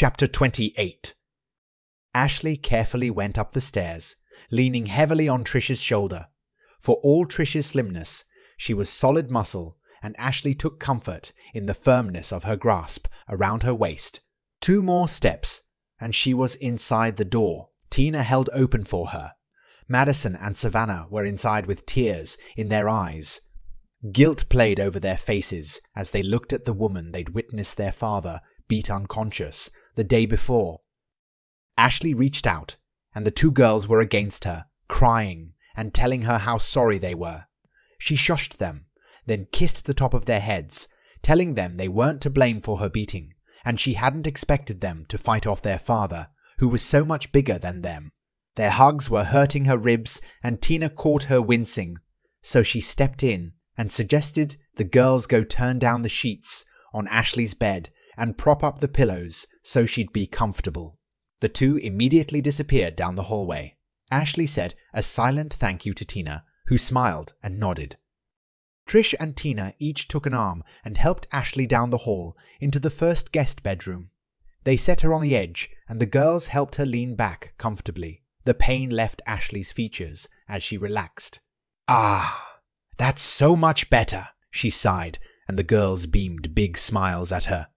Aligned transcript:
Chapter 0.00 0.28
28 0.28 1.16
Ashley 2.14 2.56
carefully 2.56 3.10
went 3.10 3.36
up 3.36 3.50
the 3.50 3.60
stairs, 3.60 4.14
leaning 4.48 4.86
heavily 4.86 5.28
on 5.28 5.42
Trish's 5.42 5.80
shoulder. 5.82 6.28
For 6.80 7.00
all 7.02 7.26
Trish's 7.26 7.66
slimness, 7.66 8.24
she 8.56 8.72
was 8.72 8.88
solid 8.88 9.28
muscle, 9.28 9.76
and 10.00 10.14
Ashley 10.16 10.54
took 10.54 10.78
comfort 10.78 11.32
in 11.52 11.66
the 11.66 11.74
firmness 11.74 12.32
of 12.32 12.44
her 12.44 12.54
grasp 12.54 13.08
around 13.28 13.64
her 13.64 13.74
waist. 13.74 14.20
Two 14.60 14.84
more 14.84 15.08
steps, 15.08 15.62
and 16.00 16.14
she 16.14 16.32
was 16.32 16.54
inside 16.54 17.16
the 17.16 17.24
door 17.24 17.70
Tina 17.90 18.22
held 18.22 18.48
open 18.52 18.84
for 18.84 19.08
her. 19.08 19.32
Madison 19.88 20.36
and 20.36 20.56
Savannah 20.56 21.08
were 21.10 21.24
inside 21.24 21.66
with 21.66 21.86
tears 21.86 22.38
in 22.56 22.68
their 22.68 22.88
eyes. 22.88 23.40
Guilt 24.12 24.48
played 24.48 24.78
over 24.78 25.00
their 25.00 25.18
faces 25.18 25.80
as 25.96 26.12
they 26.12 26.22
looked 26.22 26.52
at 26.52 26.66
the 26.66 26.72
woman 26.72 27.10
they'd 27.10 27.30
witnessed 27.30 27.76
their 27.76 27.90
father 27.90 28.40
beat 28.68 28.90
unconscious 28.90 29.70
the 29.98 30.04
day 30.04 30.26
before. 30.26 30.82
Ashley 31.76 32.14
reached 32.14 32.46
out, 32.46 32.76
and 33.16 33.26
the 33.26 33.32
two 33.32 33.50
girls 33.50 33.88
were 33.88 33.98
against 33.98 34.44
her, 34.44 34.66
crying 34.86 35.54
and 35.76 35.92
telling 35.92 36.22
her 36.22 36.38
how 36.38 36.56
sorry 36.56 36.98
they 36.98 37.16
were. 37.16 37.46
She 37.98 38.14
shushed 38.14 38.58
them, 38.58 38.86
then 39.26 39.48
kissed 39.50 39.86
the 39.86 39.94
top 39.94 40.14
of 40.14 40.26
their 40.26 40.38
heads, 40.38 40.86
telling 41.20 41.54
them 41.54 41.78
they 41.78 41.88
weren't 41.88 42.20
to 42.20 42.30
blame 42.30 42.60
for 42.60 42.78
her 42.78 42.88
beating, 42.88 43.34
and 43.64 43.80
she 43.80 43.94
hadn't 43.94 44.28
expected 44.28 44.80
them 44.80 45.04
to 45.08 45.18
fight 45.18 45.48
off 45.48 45.62
their 45.62 45.80
father, 45.80 46.28
who 46.58 46.68
was 46.68 46.82
so 46.82 47.04
much 47.04 47.32
bigger 47.32 47.58
than 47.58 47.82
them. 47.82 48.12
Their 48.54 48.70
hugs 48.70 49.10
were 49.10 49.24
hurting 49.24 49.64
her 49.64 49.76
ribs, 49.76 50.20
and 50.44 50.62
Tina 50.62 50.90
caught 50.90 51.24
her 51.24 51.42
wincing, 51.42 51.98
so 52.40 52.62
she 52.62 52.80
stepped 52.80 53.24
in 53.24 53.54
and 53.76 53.90
suggested 53.90 54.58
the 54.76 54.84
girls 54.84 55.26
go 55.26 55.42
turn 55.42 55.80
down 55.80 56.02
the 56.02 56.08
sheets 56.08 56.64
on 56.94 57.08
Ashley's 57.08 57.54
bed 57.54 57.90
and 58.18 58.36
prop 58.36 58.62
up 58.62 58.80
the 58.80 58.88
pillows 58.88 59.46
so 59.62 59.86
she'd 59.86 60.12
be 60.12 60.26
comfortable. 60.26 60.98
The 61.40 61.48
two 61.48 61.76
immediately 61.76 62.40
disappeared 62.40 62.96
down 62.96 63.14
the 63.14 63.24
hallway. 63.24 63.76
Ashley 64.10 64.46
said 64.46 64.74
a 64.92 65.02
silent 65.02 65.52
thank 65.52 65.86
you 65.86 65.94
to 65.94 66.04
Tina, 66.04 66.44
who 66.66 66.78
smiled 66.78 67.34
and 67.42 67.58
nodded. 67.58 67.96
Trish 68.88 69.14
and 69.20 69.36
Tina 69.36 69.74
each 69.78 70.08
took 70.08 70.26
an 70.26 70.34
arm 70.34 70.64
and 70.84 70.96
helped 70.96 71.28
Ashley 71.30 71.66
down 71.66 71.90
the 71.90 71.98
hall 71.98 72.36
into 72.58 72.80
the 72.80 72.90
first 72.90 73.32
guest 73.32 73.62
bedroom. 73.62 74.10
They 74.64 74.76
set 74.76 75.02
her 75.02 75.14
on 75.14 75.20
the 75.20 75.36
edge, 75.36 75.70
and 75.88 76.00
the 76.00 76.06
girls 76.06 76.48
helped 76.48 76.76
her 76.76 76.86
lean 76.86 77.14
back 77.14 77.54
comfortably. 77.58 78.22
The 78.44 78.54
pain 78.54 78.90
left 78.90 79.22
Ashley's 79.26 79.72
features 79.72 80.26
as 80.48 80.62
she 80.62 80.78
relaxed. 80.78 81.40
Ah, 81.86 82.60
that's 82.96 83.22
so 83.22 83.56
much 83.56 83.90
better, 83.90 84.28
she 84.50 84.70
sighed, 84.70 85.18
and 85.46 85.58
the 85.58 85.62
girls 85.62 86.06
beamed 86.06 86.54
big 86.54 86.76
smiles 86.76 87.30
at 87.30 87.44
her. 87.44 87.68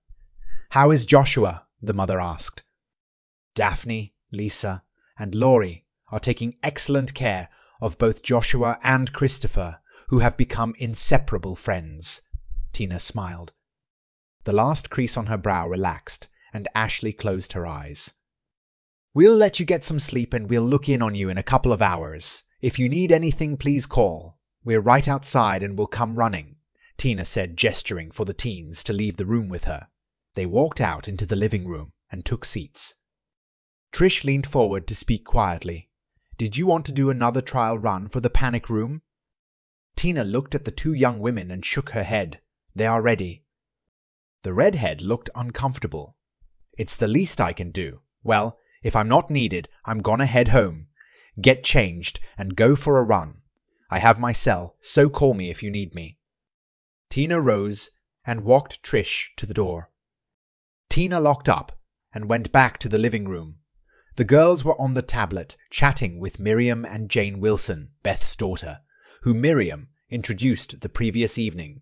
How 0.72 0.89
is 0.91 1.05
Joshua? 1.05 1.66
the 1.81 1.94
mother 1.94 2.22
asked. 2.22 2.64
Daphne, 3.55 4.14
Lisa, 4.31 4.83
and 5.19 5.36
Laurie 5.36 5.83
are 6.09 6.19
taking 6.22 6.55
excellent 6.64 7.14
care 7.14 7.50
of 7.81 7.97
both 7.97 8.23
Joshua 8.23 8.80
and 8.81 9.11
Christopher, 9.11 9.80
who 10.08 10.19
have 10.19 10.38
become 10.38 10.73
inseparable 10.77 11.58
friends. 11.58 12.22
Tina 12.72 13.02
smiled. 13.02 13.52
The 14.45 14.53
last 14.53 14.89
crease 14.89 15.17
on 15.17 15.25
her 15.25 15.36
brow 15.36 15.67
relaxed, 15.67 16.30
and 16.53 16.69
Ashley 16.73 17.11
closed 17.11 17.52
her 17.52 17.67
eyes. 17.67 18.14
We'll 19.14 19.36
let 19.36 19.59
you 19.59 19.66
get 19.66 19.83
some 19.83 19.99
sleep 19.99 20.33
and 20.33 20.49
we'll 20.49 20.64
look 20.64 20.88
in 20.88 21.02
on 21.02 21.16
you 21.16 21.27
in 21.27 21.38
a 21.38 21.44
couple 21.44 21.73
of 21.73 21.81
hours. 21.81 22.44
If 22.61 22.80
you 22.80 22.88
need 22.88 23.11
anything, 23.11 23.58
please 23.58 23.86
call. 23.86 24.38
We're 24.64 24.80
right 24.80 25.09
outside 25.09 25.64
and 25.64 25.77
we'll 25.77 25.88
come 25.88 26.16
running, 26.16 26.55
Tina 26.95 27.25
said, 27.25 27.58
gesturing 27.58 28.09
for 28.09 28.23
the 28.23 28.33
teens 28.33 28.86
to 28.86 28.94
leave 28.94 29.17
the 29.17 29.25
room 29.25 29.49
with 29.49 29.66
her. 29.66 29.89
They 30.36 30.46
walked 30.46 30.80
out 30.80 31.08
into 31.08 31.26
the 31.26 31.36
living 31.36 31.68
room 31.68 31.92
and 32.12 32.26
took 32.26 32.46
seats. 32.46 32.96
Trish 33.92 34.24
leaned 34.24 34.48
forward 34.48 34.88
to 34.88 34.96
speak 34.96 35.26
quietly. 35.26 35.90
Did 36.38 36.58
you 36.58 36.66
want 36.66 36.86
to 36.86 36.92
do 36.92 37.10
another 37.10 37.42
trial 37.42 37.78
run 37.78 38.08
for 38.08 38.20
the 38.20 38.30
panic 38.30 38.70
room? 38.70 39.02
Tina 39.96 40.23
looked 40.23 40.55
at 40.55 40.66
the 40.66 40.72
two 40.72 40.94
young 40.94 41.20
women 41.20 41.52
and 41.52 41.66
shook 41.66 41.92
her 41.92 42.04
head. 42.04 42.39
They 42.73 42.88
are 42.88 43.02
ready. 43.02 43.44
The 44.44 44.54
redhead 44.54 45.02
looked 45.02 45.30
uncomfortable. 45.36 46.16
It's 46.78 46.95
the 46.95 47.08
least 47.08 47.39
I 47.39 47.54
can 47.54 47.70
do. 47.72 48.02
Well, 48.23 48.58
if 48.82 48.95
I'm 48.95 49.08
not 49.10 49.30
needed, 49.30 49.67
I'm 49.86 50.00
gonna 50.00 50.26
head 50.26 50.48
home, 50.48 50.88
get 51.39 51.64
changed, 51.64 52.20
and 52.38 52.55
go 52.55 52.76
for 52.76 52.98
a 52.98 53.04
run. 53.04 53.42
I 53.92 54.00
have 54.00 54.20
my 54.20 54.32
cell, 54.32 54.78
so 54.82 55.10
call 55.10 55.34
me 55.34 55.52
if 55.52 55.61
you 55.61 55.70
need 55.70 55.94
me. 55.94 56.17
Tina 57.10 57.39
rose 57.39 57.92
and 58.26 58.44
walked 58.44 58.82
Trish 58.82 59.28
to 59.38 59.45
the 59.45 59.54
door. 59.54 59.91
Tina 60.92 61.22
locked 61.22 61.48
up 61.48 61.80
and 62.14 62.28
went 62.28 62.52
back 62.52 62.78
to 62.80 62.90
the 62.90 62.98
living 62.98 63.26
room. 63.26 63.60
The 64.18 64.26
girls 64.26 64.66
were 64.66 64.80
on 64.80 64.94
the 64.94 65.02
tablet, 65.02 65.56
chatting 65.70 66.20
with 66.20 66.38
Miriam 66.38 66.84
and 66.84 67.10
Jane 67.10 67.40
Wilson, 67.40 67.92
Beth's 68.04 68.36
daughter, 68.36 68.82
who 69.22 69.34
Miriam 69.34 69.88
introduced 70.10 70.82
the 70.82 70.90
previous 70.90 71.38
evening. 71.38 71.82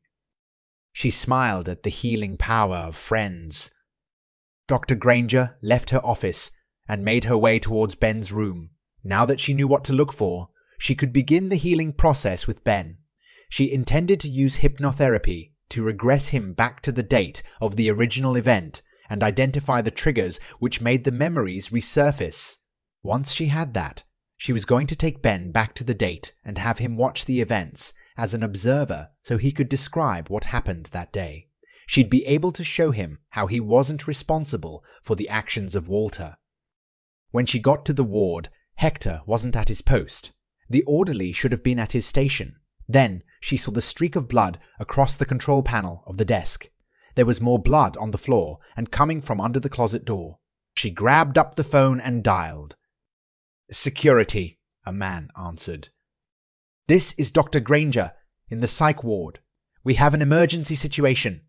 She 0.94 1.09
smiled 1.09 1.68
at 1.68 1.81
the 1.81 1.90
healing 1.90 2.38
power 2.38 2.75
of 2.75 2.96
friends. 2.96 3.81
Dr. 4.68 4.94
Granger 4.94 5.58
left 5.64 5.90
her 5.90 6.06
office 6.06 6.52
and 6.88 7.03
made 7.03 7.24
her 7.24 7.36
way 7.36 7.58
towards 7.58 7.96
Ben's 7.96 8.31
room. 8.31 8.70
Now 9.03 9.26
that 9.26 9.40
she 9.40 9.56
knew 9.56 9.68
what 9.68 9.84
to 9.86 9.94
look 9.94 10.14
for, 10.14 10.50
she 10.78 10.94
could 10.94 11.12
begin 11.12 11.50
the 11.50 11.56
healing 11.56 11.94
process 11.94 12.46
with 12.46 12.64
Ben. 12.64 13.00
She 13.50 13.74
intended 13.74 14.20
to 14.20 14.30
use 14.30 14.59
hypnotherapy 14.59 15.53
to 15.70 15.81
regress 15.81 16.28
him 16.28 16.53
back 16.53 16.81
to 16.81 16.91
the 16.91 17.02
date 17.02 17.41
of 17.59 17.76
the 17.76 17.90
original 17.90 18.36
event 18.36 18.84
and 19.09 19.24
identify 19.24 19.81
the 19.81 19.92
triggers 19.92 20.40
which 20.59 20.81
made 20.81 21.03
the 21.03 21.12
memories 21.12 21.70
resurface. 21.70 22.58
Once 23.02 23.31
she 23.31 23.47
had 23.47 23.74
that, 23.74 24.03
she 24.38 24.53
was 24.53 24.66
going 24.66 24.88
to 24.88 24.96
take 24.96 25.22
Ben 25.22 25.52
back 25.52 25.74
to 25.75 25.84
the 25.84 25.94
date 25.94 26.34
and 26.46 26.58
have 26.58 26.80
him 26.80 26.96
watch 26.96 27.25
the 27.25 27.42
events 27.42 27.94
as 28.18 28.34
an 28.34 28.44
observer 28.44 29.09
so 29.24 29.38
he 29.38 29.52
could 29.52 29.70
describe 29.70 30.30
what 30.30 30.46
happened 30.46 30.86
that 30.88 31.12
day. 31.12 31.47
She'd 31.88 32.09
be 32.09 32.25
able 32.25 32.52
to 32.52 32.64
show 32.64 32.92
him 32.92 33.20
how 33.30 33.47
he 33.47 33.59
wasn't 33.59 34.08
responsible 34.08 34.84
for 35.02 35.16
the 35.16 35.28
actions 35.28 35.76
of 35.76 35.88
Walter. 35.88 36.38
When 37.31 37.46
she 37.46 37.59
got 37.59 37.86
to 37.86 37.94
the 37.94 38.03
ward, 38.03 38.50
Hector 38.76 39.22
wasn't 39.26 39.56
at 39.56 39.68
his 39.68 39.81
post. 39.81 40.31
The 40.70 40.84
orderly 40.84 41.31
should 41.31 41.52
have 41.52 41.64
been 41.64 41.80
at 41.80 41.94
his 41.94 42.06
station. 42.06 42.58
Then 42.88 43.24
she 43.41 43.58
saw 43.58 43.72
the 43.72 43.81
streak 43.81 44.16
of 44.16 44.28
blood 44.28 44.59
across 44.80 45.18
the 45.18 45.26
control 45.26 45.64
panel 45.64 46.03
of 46.08 46.18
the 46.18 46.26
desk. 46.26 46.70
There 47.16 47.25
was 47.25 47.42
more 47.42 47.59
blood 47.59 47.97
on 47.97 48.12
the 48.12 48.18
floor 48.18 48.59
and 48.75 48.92
coming 48.92 49.22
from 49.22 49.42
under 49.42 49.59
the 49.59 49.70
closet 49.70 50.06
door. 50.06 50.40
She 50.75 50.92
grabbed 50.92 51.38
up 51.38 51.56
the 51.56 51.64
phone 51.64 52.00
and 52.00 52.24
dialed. 52.24 52.75
Security, 53.72 54.59
a 54.86 54.94
man 54.94 55.30
answered. 55.38 55.90
This 56.88 57.14
is 57.14 57.31
Dr. 57.31 57.59
Granger 57.59 58.14
in 58.50 58.62
the 58.62 58.68
psych 58.68 59.03
ward. 59.03 59.40
We 59.84 59.96
have 59.96 60.14
an 60.14 60.22
emergency 60.22 60.75
situation. 60.75 61.42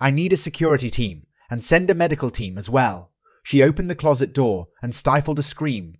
I 0.00 0.10
need 0.10 0.32
a 0.32 0.36
security 0.36 0.90
team 0.90 1.26
and 1.50 1.64
send 1.64 1.90
a 1.90 1.94
medical 1.94 2.30
team 2.30 2.58
as 2.58 2.70
well. 2.70 3.12
She 3.42 3.62
opened 3.62 3.90
the 3.90 3.94
closet 3.94 4.32
door 4.32 4.68
and 4.82 4.94
stifled 4.94 5.38
a 5.38 5.42
scream. 5.42 5.96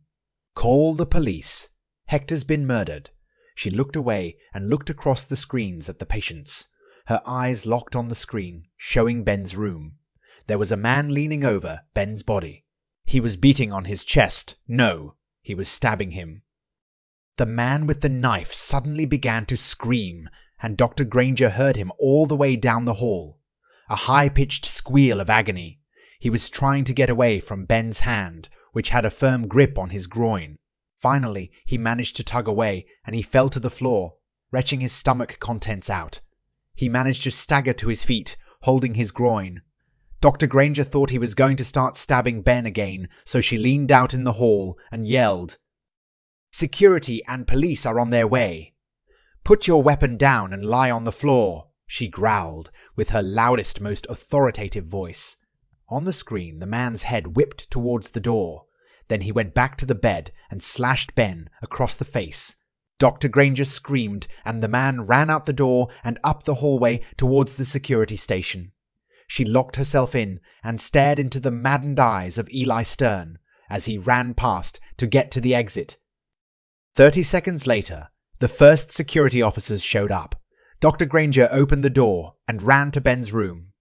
Call 0.54 0.94
the 0.94 1.06
police. 1.06 1.68
Hector's 2.06 2.44
been 2.44 2.66
murdered. 2.66 3.10
She 3.54 3.70
looked 3.70 3.96
away 3.96 4.36
and 4.52 4.68
looked 4.68 4.90
across 4.90 5.26
the 5.26 5.36
screens 5.36 5.88
at 5.88 5.98
the 5.98 6.06
patients. 6.06 6.68
Her 7.06 7.22
eyes 7.26 7.66
locked 7.66 7.94
on 7.94 8.08
the 8.08 8.14
screen, 8.14 8.68
showing 8.76 9.24
Ben's 9.24 9.56
room. 9.56 9.98
There 10.46 10.58
was 10.58 10.72
a 10.72 10.76
man 10.76 11.12
leaning 11.12 11.44
over 11.44 11.82
Ben's 11.92 12.22
body. 12.22 12.64
He 13.04 13.20
was 13.20 13.36
beating 13.36 13.72
on 13.72 13.84
his 13.84 14.04
chest. 14.04 14.56
No, 14.66 15.16
he 15.42 15.54
was 15.54 15.68
stabbing 15.68 16.12
him. 16.12 16.42
The 17.36 17.46
man 17.46 17.86
with 17.86 18.00
the 18.00 18.08
knife 18.08 18.54
suddenly 18.54 19.04
began 19.04 19.44
to 19.46 19.56
scream, 19.56 20.30
and 20.62 20.76
Dr. 20.76 21.04
Granger 21.04 21.50
heard 21.50 21.76
him 21.76 21.92
all 21.98 22.26
the 22.26 22.36
way 22.36 22.56
down 22.56 22.84
the 22.84 22.94
hall. 22.94 23.40
A 23.90 23.96
high 23.96 24.28
pitched 24.30 24.64
squeal 24.64 25.20
of 25.20 25.28
agony. 25.28 25.80
He 26.18 26.30
was 26.30 26.48
trying 26.48 26.84
to 26.84 26.94
get 26.94 27.10
away 27.10 27.40
from 27.40 27.66
Ben's 27.66 28.00
hand, 28.00 28.48
which 28.72 28.88
had 28.88 29.04
a 29.04 29.10
firm 29.10 29.46
grip 29.46 29.78
on 29.78 29.90
his 29.90 30.06
groin. 30.06 30.58
Finally, 30.96 31.52
he 31.66 31.76
managed 31.76 32.16
to 32.16 32.24
tug 32.24 32.48
away, 32.48 32.86
and 33.04 33.14
he 33.14 33.20
fell 33.20 33.50
to 33.50 33.60
the 33.60 33.68
floor, 33.68 34.14
retching 34.50 34.80
his 34.80 34.92
stomach 34.92 35.38
contents 35.38 35.90
out. 35.90 36.20
He 36.74 36.88
managed 36.88 37.22
to 37.24 37.30
stagger 37.30 37.72
to 37.74 37.88
his 37.88 38.02
feet, 38.02 38.36
holding 38.62 38.94
his 38.94 39.12
groin. 39.12 39.62
Dr. 40.20 40.46
Granger 40.46 40.84
thought 40.84 41.10
he 41.10 41.18
was 41.18 41.34
going 41.34 41.56
to 41.56 41.64
start 41.64 41.96
stabbing 41.96 42.42
Ben 42.42 42.66
again, 42.66 43.08
so 43.24 43.40
she 43.40 43.58
leaned 43.58 43.92
out 43.92 44.14
in 44.14 44.24
the 44.24 44.34
hall 44.34 44.78
and 44.90 45.06
yelled, 45.06 45.58
Security 46.50 47.22
and 47.26 47.46
police 47.46 47.84
are 47.84 48.00
on 48.00 48.10
their 48.10 48.26
way. 48.26 48.74
Put 49.44 49.66
your 49.66 49.82
weapon 49.82 50.16
down 50.16 50.52
and 50.52 50.64
lie 50.64 50.90
on 50.90 51.04
the 51.04 51.12
floor, 51.12 51.68
she 51.86 52.08
growled, 52.08 52.70
with 52.96 53.10
her 53.10 53.22
loudest, 53.22 53.80
most 53.80 54.06
authoritative 54.08 54.86
voice. 54.86 55.36
On 55.90 56.04
the 56.04 56.12
screen, 56.12 56.60
the 56.60 56.66
man's 56.66 57.02
head 57.02 57.36
whipped 57.36 57.70
towards 57.70 58.10
the 58.10 58.20
door. 58.20 58.64
Then 59.08 59.20
he 59.20 59.32
went 59.32 59.52
back 59.52 59.76
to 59.76 59.86
the 59.86 59.94
bed 59.94 60.32
and 60.50 60.62
slashed 60.62 61.14
Ben 61.14 61.50
across 61.60 61.96
the 61.96 62.04
face. 62.04 62.56
Dr. 63.04 63.28
Granger 63.28 63.66
screamed, 63.66 64.26
and 64.46 64.62
the 64.62 64.66
man 64.66 65.02
ran 65.02 65.28
out 65.28 65.44
the 65.44 65.52
door 65.52 65.90
and 66.02 66.18
up 66.24 66.44
the 66.44 66.54
hallway 66.54 67.02
towards 67.18 67.56
the 67.56 67.66
security 67.66 68.16
station. 68.16 68.72
She 69.28 69.44
locked 69.44 69.76
herself 69.76 70.14
in 70.14 70.40
and 70.62 70.80
stared 70.80 71.18
into 71.18 71.38
the 71.38 71.50
maddened 71.50 72.00
eyes 72.00 72.38
of 72.38 72.48
Eli 72.48 72.82
Stern 72.82 73.36
as 73.68 73.84
he 73.84 73.98
ran 73.98 74.32
past 74.32 74.80
to 74.96 75.06
get 75.06 75.30
to 75.32 75.40
the 75.42 75.54
exit. 75.54 75.98
Thirty 76.94 77.22
seconds 77.22 77.66
later, 77.66 78.08
the 78.38 78.48
first 78.48 78.90
security 78.90 79.42
officers 79.42 79.84
showed 79.84 80.10
up. 80.10 80.40
Dr. 80.80 81.04
Granger 81.04 81.50
opened 81.52 81.84
the 81.84 81.90
door 81.90 82.36
and 82.48 82.62
ran 82.62 82.90
to 82.92 83.02
Ben's 83.02 83.34
room. 83.34 83.74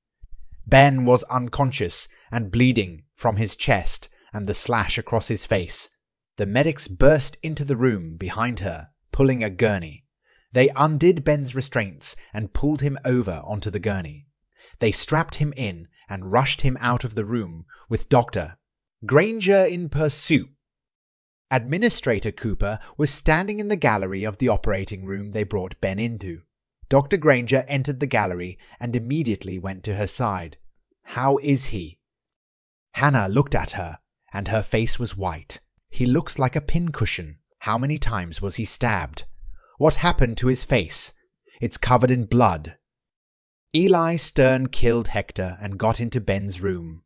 Ben 0.67 1.05
was 1.05 1.23
unconscious 1.31 2.09
and 2.29 2.51
bleeding 2.51 3.05
from 3.15 3.37
his 3.37 3.55
chest 3.55 4.09
and 4.33 4.47
the 4.47 4.53
slash 4.53 4.97
across 4.97 5.29
his 5.29 5.45
face. 5.45 5.89
The 6.35 6.45
medics 6.45 6.89
burst 6.89 7.37
into 7.41 7.63
the 7.63 7.77
room 7.77 8.17
behind 8.17 8.59
her, 8.59 8.89
pulling 9.13 9.41
a 9.43 9.49
gurney. 9.49 10.03
They 10.51 10.69
undid 10.75 11.23
Ben's 11.23 11.55
restraints 11.55 12.17
and 12.33 12.53
pulled 12.53 12.81
him 12.81 12.97
over 13.05 13.41
onto 13.45 13.69
the 13.69 13.79
gurney. 13.79 14.27
They 14.79 14.91
strapped 14.91 15.35
him 15.35 15.53
in 15.55 15.87
and 16.09 16.31
rushed 16.31 16.61
him 16.61 16.77
out 16.81 17.05
of 17.05 17.15
the 17.15 17.23
room 17.23 17.65
with 17.87 18.09
Dr. 18.09 18.57
Granger 19.05 19.65
in 19.65 19.87
pursuit. 19.87 20.49
Administrator 21.49 22.31
Cooper 22.31 22.79
was 22.97 23.11
standing 23.11 23.59
in 23.59 23.67
the 23.67 23.75
gallery 23.75 24.23
of 24.23 24.39
the 24.39 24.49
operating 24.49 25.05
room 25.05 25.31
they 25.31 25.43
brought 25.43 25.79
Ben 25.79 25.99
into. 25.99 26.41
Dr. 26.89 27.17
Granger 27.17 27.63
entered 27.67 27.99
the 27.99 28.07
gallery 28.07 28.57
and 28.79 28.95
immediately 28.95 29.57
went 29.59 29.83
to 29.83 29.95
her 29.95 30.07
side. 30.07 30.57
How 31.03 31.37
is 31.37 31.67
he? 31.67 31.99
Hannah 32.93 33.27
looked 33.27 33.55
at 33.55 33.71
her, 33.71 33.99
and 34.31 34.47
her 34.47 34.63
face 34.63 34.99
was 34.99 35.17
white. 35.17 35.59
He 35.89 36.05
looks 36.05 36.39
like 36.39 36.55
a 36.55 36.61
pincushion. 36.61 37.37
How 37.63 37.77
many 37.77 37.97
times 37.97 38.41
was 38.41 38.57
he 38.57 38.65
stabbed? 38.65 39.23
What 39.77 39.95
happened 39.95 40.35
to 40.35 40.47
his 40.47 40.65
face? 40.65 41.13
It's 41.61 41.77
covered 41.77 42.11
in 42.11 42.25
blood. 42.25 42.75
Eli 43.73 44.17
Stern 44.17 44.67
killed 44.67 45.07
Hector 45.07 45.57
and 45.61 45.79
got 45.79 46.01
into 46.01 46.19
Ben's 46.19 46.61
room. 46.61 47.03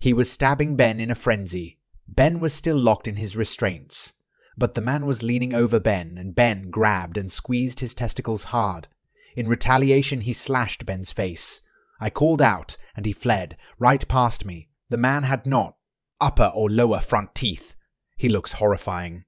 He 0.00 0.14
was 0.14 0.32
stabbing 0.32 0.76
Ben 0.76 0.98
in 0.98 1.10
a 1.10 1.14
frenzy. 1.14 1.78
Ben 2.08 2.40
was 2.40 2.54
still 2.54 2.78
locked 2.78 3.06
in 3.06 3.16
his 3.16 3.36
restraints. 3.36 4.14
But 4.56 4.72
the 4.72 4.80
man 4.80 5.04
was 5.04 5.22
leaning 5.22 5.52
over 5.52 5.78
Ben, 5.78 6.16
and 6.16 6.34
Ben 6.34 6.70
grabbed 6.70 7.18
and 7.18 7.30
squeezed 7.30 7.80
his 7.80 7.94
testicles 7.94 8.44
hard. 8.44 8.88
In 9.36 9.46
retaliation, 9.46 10.22
he 10.22 10.32
slashed 10.32 10.86
Ben's 10.86 11.12
face. 11.12 11.60
I 12.00 12.08
called 12.08 12.40
out, 12.40 12.78
and 12.96 13.04
he 13.04 13.12
fled, 13.12 13.58
right 13.78 14.08
past 14.08 14.46
me. 14.46 14.70
The 14.88 14.96
man 14.96 15.24
had 15.24 15.46
not 15.46 15.76
upper 16.18 16.50
or 16.54 16.70
lower 16.70 17.00
front 17.00 17.34
teeth. 17.34 17.76
He 18.16 18.30
looks 18.30 18.52
horrifying. 18.52 19.26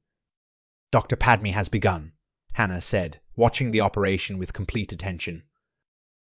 Dr. 0.91 1.17
Padme 1.17 1.47
has 1.47 1.69
begun, 1.69 2.13
Hannah 2.55 2.81
said, 2.81 3.21
watching 3.37 3.71
the 3.71 3.81
operation 3.81 4.39
with 4.39 4.53
complete 4.53 4.93
attention. 4.93 5.45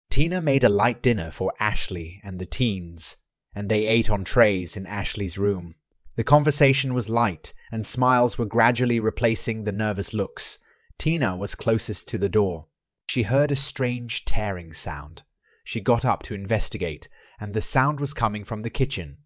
Tina 0.09 0.41
made 0.41 0.65
a 0.65 0.71
light 0.71 1.03
dinner 1.03 1.31
for 1.31 1.53
Ashley 1.61 2.21
and 2.25 2.39
the 2.39 2.47
teens, 2.47 3.19
and 3.55 3.69
they 3.69 3.87
ate 3.87 4.09
on 4.09 4.25
trays 4.25 4.77
in 4.77 4.87
Ashley's 4.87 5.37
room. 5.37 5.75
The 6.17 6.25
conversation 6.25 6.95
was 6.95 7.11
light, 7.11 7.53
and 7.71 7.87
smiles 7.87 8.39
were 8.39 8.47
gradually 8.47 8.99
replacing 8.99 9.65
the 9.65 9.73
nervous 9.73 10.15
looks. 10.15 10.59
Tina 10.99 11.37
was 11.37 11.55
closest 11.55 12.09
to 12.09 12.19
the 12.19 12.31
door. 12.31 12.69
She 13.07 13.25
heard 13.25 13.53
a 13.53 13.57
strange 13.57 14.25
tearing 14.25 14.73
sound. 14.73 15.23
She 15.65 15.81
got 15.81 16.07
up 16.07 16.23
to 16.25 16.35
investigate, 16.35 17.09
and 17.39 17.53
the 17.53 17.61
sound 17.61 18.01
was 18.01 18.15
coming 18.15 18.45
from 18.45 18.63
the 18.63 18.71
kitchen. 18.71 19.19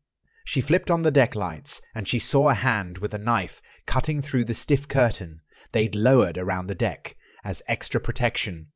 She 0.45 0.61
flipped 0.61 0.91
on 0.91 1.03
the 1.03 1.13
deck 1.13 1.37
lights, 1.37 1.81
and 1.95 2.09
she 2.09 2.19
saw 2.19 2.49
a 2.49 2.55
hand 2.55 2.99
with 2.99 3.15
a 3.15 3.19
knife 3.19 3.63
cutting 3.87 4.23
through 4.23 4.45
the 4.45 4.55
stiff 4.55 4.89
curtain 4.89 5.41
they'd 5.73 5.95
lowered 5.95 6.37
around 6.37 6.67
the 6.67 6.75
deck 6.75 7.17
as 7.45 7.63
extra 7.69 8.01
protection. 8.01 8.69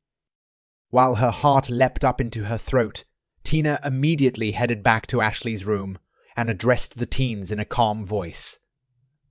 While 0.89 1.15
her 1.15 1.31
heart 1.31 1.69
leapt 1.69 2.03
up 2.05 2.21
into 2.21 2.45
her 2.45 2.57
throat, 2.57 3.03
Tina 3.43 3.79
immediately 3.83 4.51
headed 4.51 4.81
back 4.81 5.07
to 5.07 5.21
Ashley's 5.21 5.65
room 5.65 5.97
and 6.35 6.49
addressed 6.49 6.97
the 6.97 7.05
teens 7.05 7.51
in 7.51 7.59
a 7.59 7.65
calm 7.65 8.05
voice. 8.05 8.59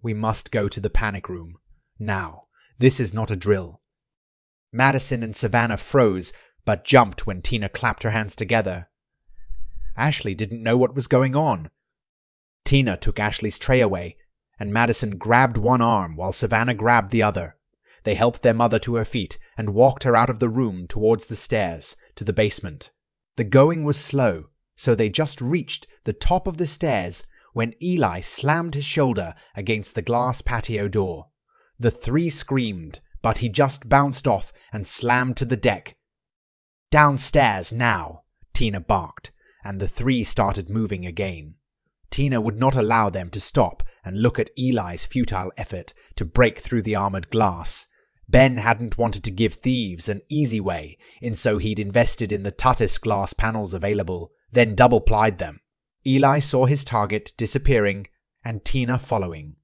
We 0.02 0.14
must 0.14 0.52
go 0.52 0.68
to 0.68 0.80
the 0.80 0.90
panic 0.90 1.28
room. 1.28 1.56
Now. 1.98 2.42
This 2.78 2.98
is 2.98 3.14
not 3.14 3.30
a 3.30 3.36
drill. 3.36 3.80
Madison 4.72 5.22
and 5.22 5.34
Savannah 5.34 5.76
froze, 5.76 6.32
but 6.64 6.84
jumped 6.84 7.26
when 7.26 7.40
Tina 7.40 7.68
clapped 7.68 8.02
her 8.02 8.10
hands 8.10 8.34
together. 8.34 8.88
Ashley 9.96 10.34
didn't 10.34 10.62
know 10.62 10.76
what 10.76 10.94
was 10.94 11.06
going 11.06 11.36
on. 11.36 11.70
Tina 12.64 12.96
took 12.96 13.20
Ashley's 13.20 13.58
tray 13.58 13.80
away, 13.80 14.16
and 14.58 14.72
Madison 14.72 15.16
grabbed 15.16 15.58
one 15.58 15.80
arm 15.80 16.16
while 16.16 16.32
Savannah 16.32 16.74
grabbed 16.74 17.10
the 17.10 17.22
other. 17.22 17.56
They 18.04 18.14
helped 18.14 18.42
their 18.42 18.54
mother 18.54 18.78
to 18.80 18.96
her 18.96 19.04
feet 19.04 19.38
and 19.56 19.74
walked 19.74 20.04
her 20.04 20.14
out 20.14 20.30
of 20.30 20.38
the 20.38 20.48
room 20.48 20.86
towards 20.86 21.26
the 21.26 21.36
stairs 21.36 21.96
to 22.16 22.24
the 22.24 22.32
basement. 22.32 22.90
The 23.36 23.44
going 23.44 23.84
was 23.84 23.98
slow, 23.98 24.50
so 24.76 24.94
they 24.94 25.08
just 25.08 25.40
reached 25.40 25.86
the 26.04 26.12
top 26.12 26.46
of 26.46 26.56
the 26.56 26.66
stairs 26.66 27.24
when 27.52 27.74
Eli 27.82 28.20
slammed 28.20 28.74
his 28.74 28.84
shoulder 28.84 29.34
against 29.56 29.94
the 29.94 30.02
glass 30.02 30.42
patio 30.42 30.88
door. 30.88 31.28
The 31.78 31.90
three 31.90 32.28
screamed, 32.28 33.00
but 33.22 33.38
he 33.38 33.48
just 33.48 33.88
bounced 33.88 34.28
off 34.28 34.52
and 34.72 34.86
slammed 34.86 35.36
to 35.38 35.44
the 35.44 35.56
deck. 35.56 35.96
Downstairs 36.90 37.72
now, 37.72 38.22
Tina 38.52 38.80
barked, 38.80 39.32
and 39.64 39.80
the 39.80 39.88
three 39.88 40.22
started 40.22 40.68
moving 40.68 41.06
again. 41.06 41.54
Tina 42.10 42.40
would 42.40 42.58
not 42.58 42.76
allow 42.76 43.10
them 43.10 43.30
to 43.30 43.40
stop 43.40 43.82
and 44.04 44.20
look 44.20 44.38
at 44.38 44.50
Eli's 44.58 45.04
futile 45.04 45.52
effort 45.56 45.94
to 46.16 46.24
break 46.24 46.58
through 46.58 46.82
the 46.82 46.94
armored 46.94 47.30
glass. 47.30 47.86
Ben 48.28 48.58
hadn't 48.58 48.98
wanted 48.98 49.24
to 49.24 49.30
give 49.30 49.54
thieves 49.54 50.08
an 50.08 50.22
easy 50.28 50.60
way, 50.60 50.98
and 51.22 51.36
so 51.36 51.58
he'd 51.58 51.78
invested 51.78 52.32
in 52.32 52.42
the 52.42 52.50
toughest 52.50 53.00
glass 53.00 53.32
panels 53.32 53.74
available, 53.74 54.32
then 54.52 54.74
double 54.74 55.00
plied 55.00 55.38
them. 55.38 55.60
Eli 56.06 56.38
saw 56.38 56.66
his 56.66 56.84
target 56.84 57.32
disappearing 57.36 58.06
and 58.44 58.64
Tina 58.64 58.98
following. 58.98 59.56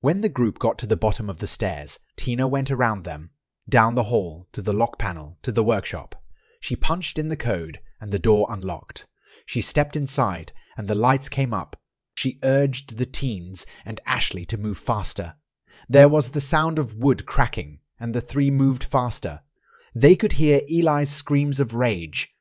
When 0.00 0.20
the 0.20 0.28
group 0.28 0.58
got 0.58 0.78
to 0.78 0.86
the 0.86 0.96
bottom 0.96 1.28
of 1.28 1.38
the 1.38 1.46
stairs, 1.46 1.98
Tina 2.16 2.46
went 2.46 2.70
around 2.70 3.04
them, 3.04 3.30
down 3.68 3.94
the 3.94 4.04
hall 4.04 4.46
to 4.52 4.62
the 4.62 4.72
lock 4.72 4.98
panel 4.98 5.38
to 5.42 5.50
the 5.50 5.64
workshop. 5.64 6.22
She 6.60 6.76
punched 6.76 7.18
in 7.18 7.28
the 7.28 7.36
code 7.36 7.80
and 8.00 8.12
the 8.12 8.18
door 8.18 8.46
unlocked. 8.48 9.06
She 9.46 9.60
stepped 9.60 9.96
inside 9.96 10.52
and 10.76 10.86
the 10.86 10.94
lights 10.94 11.28
came 11.28 11.52
up. 11.52 11.76
She 12.18 12.40
urged 12.42 12.96
the 12.96 13.06
teens 13.06 13.64
and 13.84 14.00
Ashley 14.04 14.44
to 14.46 14.58
move 14.58 14.78
faster. 14.78 15.36
There 15.88 16.08
was 16.08 16.30
the 16.30 16.40
sound 16.40 16.78
of 16.78 16.96
wood 16.96 17.26
cracking, 17.26 17.78
and 18.00 18.12
the 18.12 18.20
three 18.20 18.50
moved 18.50 18.82
faster. 18.82 19.42
They 19.94 20.16
could 20.16 20.32
hear 20.32 20.62
Eli's 20.68 21.10
screams 21.10 21.60
of 21.60 21.74
rage. 21.74 22.34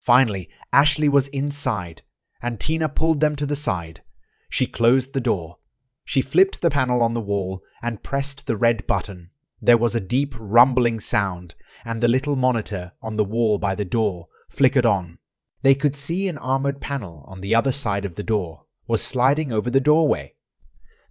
Finally, 0.00 0.48
Ashley 0.72 1.10
was 1.10 1.28
inside, 1.28 2.00
and 2.40 2.58
Tina 2.58 2.88
pulled 2.88 3.20
them 3.20 3.36
to 3.36 3.46
the 3.46 3.56
side. 3.56 4.02
She 4.48 4.66
closed 4.66 5.12
the 5.12 5.20
door 5.20 5.58
she 6.04 6.20
flipped 6.20 6.60
the 6.60 6.70
panel 6.70 7.02
on 7.02 7.14
the 7.14 7.20
wall 7.20 7.62
and 7.82 8.02
pressed 8.02 8.46
the 8.46 8.56
red 8.56 8.86
button. 8.86 9.30
There 9.60 9.78
was 9.78 9.94
a 9.94 10.00
deep 10.00 10.34
rumbling 10.38 11.00
sound, 11.00 11.54
and 11.84 12.02
the 12.02 12.08
little 12.08 12.36
monitor 12.36 12.92
on 13.00 13.16
the 13.16 13.24
wall 13.24 13.58
by 13.58 13.74
the 13.74 13.86
door 13.86 14.28
flickered 14.50 14.84
on. 14.84 15.18
They 15.62 15.74
could 15.74 15.96
see 15.96 16.28
an 16.28 16.36
armored 16.36 16.80
panel 16.80 17.24
on 17.26 17.40
the 17.40 17.54
other 17.54 17.72
side 17.72 18.04
of 18.04 18.16
the 18.16 18.22
door 18.22 18.66
was 18.86 19.02
sliding 19.02 19.52
over 19.52 19.70
the 19.70 19.80
doorway. 19.80 20.34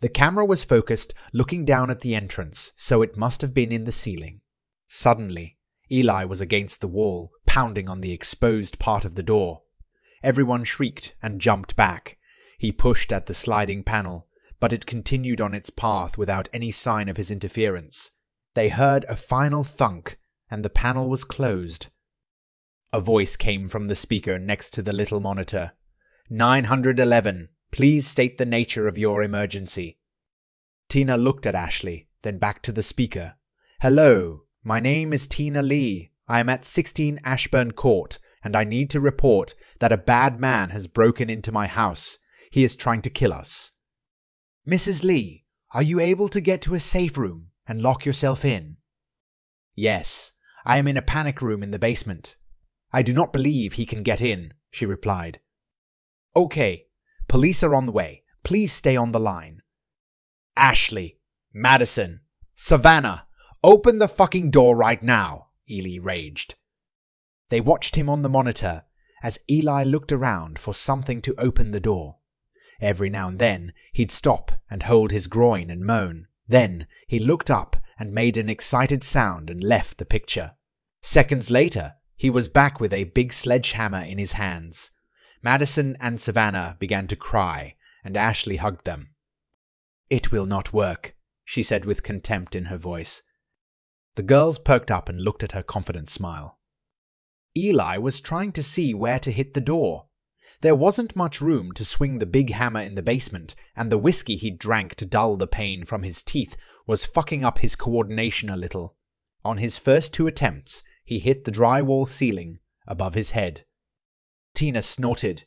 The 0.01 0.09
camera 0.09 0.45
was 0.45 0.63
focused 0.63 1.13
looking 1.31 1.65
down 1.65 1.89
at 1.89 2.01
the 2.01 2.13
entrance, 2.15 2.73
so 2.75 3.01
it 3.01 3.17
must 3.17 3.41
have 3.41 3.53
been 3.53 3.71
in 3.71 3.85
the 3.85 3.91
ceiling. 3.91 4.41
Suddenly, 4.87 5.57
Eli 5.91 6.25
was 6.25 6.41
against 6.41 6.81
the 6.81 6.87
wall, 6.87 7.31
pounding 7.45 7.87
on 7.87 8.01
the 8.01 8.11
exposed 8.11 8.79
part 8.79 9.05
of 9.05 9.15
the 9.15 9.23
door. 9.23 9.61
Everyone 10.21 10.63
shrieked 10.63 11.15
and 11.21 11.41
jumped 11.41 11.75
back. 11.75 12.17
He 12.57 12.71
pushed 12.71 13.11
at 13.11 13.25
the 13.25 13.33
sliding 13.33 13.83
panel, 13.83 14.27
but 14.59 14.73
it 14.73 14.85
continued 14.85 15.41
on 15.41 15.53
its 15.53 15.69
path 15.69 16.17
without 16.17 16.49
any 16.53 16.71
sign 16.71 17.09
of 17.09 17.17
his 17.17 17.29
interference. 17.29 18.11
They 18.53 18.69
heard 18.69 19.05
a 19.05 19.15
final 19.15 19.63
thunk, 19.63 20.17
and 20.49 20.63
the 20.63 20.69
panel 20.69 21.09
was 21.09 21.23
closed. 21.23 21.87
A 22.91 23.01
voice 23.01 23.35
came 23.35 23.67
from 23.67 23.87
the 23.87 23.95
speaker 23.95 24.37
next 24.37 24.71
to 24.75 24.81
the 24.81 24.93
little 24.93 25.19
monitor. 25.19 25.73
911, 26.29 27.49
please 27.73 28.05
state 28.05 28.37
the 28.37 28.45
nature 28.45 28.87
of 28.87 28.99
your 28.99 29.23
emergency. 29.23 29.97
Tina 30.89 31.17
looked 31.17 31.47
at 31.47 31.55
Ashley, 31.55 32.07
then 32.21 32.37
back 32.37 32.61
to 32.61 32.71
the 32.71 32.83
speaker. 32.83 33.33
Hello, 33.81 34.43
my 34.63 34.79
name 34.79 35.11
is 35.11 35.25
Tina 35.25 35.63
Lee. 35.63 36.11
I 36.27 36.39
am 36.39 36.49
at 36.49 36.65
16 36.65 37.17
Ashburn 37.25 37.71
Court, 37.71 38.19
and 38.43 38.55
I 38.55 38.63
need 38.63 38.91
to 38.91 38.99
report 38.99 39.55
that 39.79 39.91
a 39.91 39.97
bad 39.97 40.39
man 40.39 40.69
has 40.69 40.85
broken 40.85 41.31
into 41.31 41.51
my 41.51 41.65
house. 41.65 42.19
He 42.51 42.63
is 42.63 42.75
trying 42.75 43.01
to 43.01 43.09
kill 43.09 43.33
us. 43.33 43.71
Mrs. 44.69 45.03
Lee, 45.03 45.43
are 45.73 45.81
you 45.81 45.99
able 45.99 46.29
to 46.29 46.41
get 46.41 46.61
to 46.61 46.75
a 46.75 46.79
safe 46.79 47.17
room 47.17 47.47
and 47.67 47.81
lock 47.81 48.05
yourself 48.05 48.45
in? 48.45 48.77
Yes, 49.73 50.33
I 50.63 50.77
am 50.77 50.87
in 50.87 50.95
a 50.95 51.01
panic 51.01 51.41
room 51.41 51.63
in 51.63 51.71
the 51.71 51.79
basement. 51.79 52.35
I 52.91 53.01
do 53.01 53.13
not 53.13 53.33
believe 53.33 53.73
he 53.73 53.87
can 53.87 54.03
get 54.03 54.21
in, 54.21 54.53
she 54.69 54.85
replied. 54.85 55.39
Okay, 56.35 56.82
police 57.27 57.63
are 57.63 57.75
on 57.75 57.85
the 57.85 57.91
way. 57.91 58.23
Please 58.43 58.73
stay 58.73 58.95
on 58.95 59.11
the 59.11 59.19
line. 59.19 59.61
Ashley, 60.55 61.19
Madison, 61.53 62.21
Savannah, 62.53 63.27
open 63.63 63.99
the 63.99 64.07
fucking 64.07 64.51
door 64.51 64.75
right 64.75 65.01
now, 65.01 65.47
Eli 65.69 65.99
raged. 66.01 66.55
They 67.49 67.61
watched 67.61 67.95
him 67.95 68.09
on 68.09 68.21
the 68.21 68.29
monitor, 68.29 68.83
as 69.21 69.39
Eli 69.49 69.83
looked 69.83 70.11
around 70.11 70.59
for 70.59 70.73
something 70.73 71.21
to 71.21 71.35
open 71.37 71.71
the 71.71 71.79
door. 71.79 72.17
Every 72.81 73.09
now 73.09 73.29
and 73.29 73.39
then, 73.39 73.73
he'd 73.93 74.11
stop 74.11 74.51
and 74.69 74.83
hold 74.83 75.11
his 75.11 75.27
groin 75.27 75.69
and 75.69 75.85
moan. 75.85 76.27
Then, 76.47 76.87
he 77.07 77.19
looked 77.19 77.49
up 77.49 77.77
and 77.97 78.11
made 78.11 78.37
an 78.37 78.49
excited 78.49 79.03
sound 79.03 79.49
and 79.49 79.63
left 79.63 79.97
the 79.97 80.05
picture. 80.05 80.55
Seconds 81.01 81.49
later, 81.49 81.93
he 82.15 82.29
was 82.29 82.49
back 82.49 82.79
with 82.79 82.91
a 82.91 83.05
big 83.05 83.31
sledgehammer 83.31 84.01
in 84.01 84.17
his 84.17 84.33
hands. 84.33 84.91
Madison 85.43 85.97
and 85.99 86.21
Savannah 86.21 86.77
began 86.79 87.05
to 87.07 87.17
cry, 87.17 87.75
and 88.03 88.15
Ashley 88.15 88.55
hugged 88.55 88.85
them. 88.85 89.09
It 90.09 90.31
will 90.31 90.45
not 90.45 90.71
work, 90.71 91.15
she 91.43 91.61
said 91.61 91.83
with 91.83 92.01
contempt 92.01 92.55
in 92.55 92.65
her 92.65 92.77
voice. 92.77 93.23
The 94.15 94.23
girls 94.23 94.57
perked 94.57 94.89
up 94.89 95.09
and 95.09 95.19
looked 95.19 95.43
at 95.43 95.51
her 95.51 95.63
confident 95.63 96.07
smile. 96.07 96.59
Eli 97.57 97.97
was 97.97 98.21
trying 98.21 98.53
to 98.53 98.63
see 98.63 98.93
where 98.93 99.19
to 99.19 99.31
hit 99.31 99.53
the 99.53 99.61
door. 99.61 100.07
There 100.61 100.75
wasn't 100.75 101.15
much 101.15 101.41
room 101.41 101.73
to 101.73 101.83
swing 101.83 102.19
the 102.19 102.25
big 102.25 102.51
hammer 102.51 102.81
in 102.81 102.95
the 102.95 103.01
basement, 103.01 103.53
and 103.75 103.91
the 103.91 103.97
whiskey 103.97 104.37
he 104.37 104.49
drank 104.49 104.95
to 104.95 105.05
dull 105.05 105.35
the 105.35 105.47
pain 105.47 105.83
from 105.83 106.03
his 106.03 106.23
teeth 106.23 106.55
was 106.87 107.05
fucking 107.05 107.43
up 107.43 107.59
his 107.59 107.75
coordination 107.75 108.49
a 108.49 108.55
little. 108.55 108.95
On 109.43 109.57
his 109.57 109.77
first 109.77 110.13
two 110.13 110.25
attempts, 110.25 110.83
he 111.03 111.19
hit 111.19 111.43
the 111.43 111.51
drywall 111.51 112.07
ceiling 112.07 112.59
above 112.87 113.13
his 113.13 113.31
head. 113.31 113.65
Tina 114.53 114.81
snorted. 114.81 115.43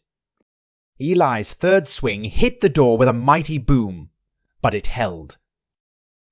Eli's 1.01 1.53
third 1.53 1.89
swing 1.89 2.25
hit 2.25 2.61
the 2.61 2.69
door 2.69 2.97
with 2.97 3.09
a 3.09 3.13
mighty 3.13 3.59
boom, 3.59 4.11
but 4.63 4.75
it 4.75 4.89
held. 4.89 5.39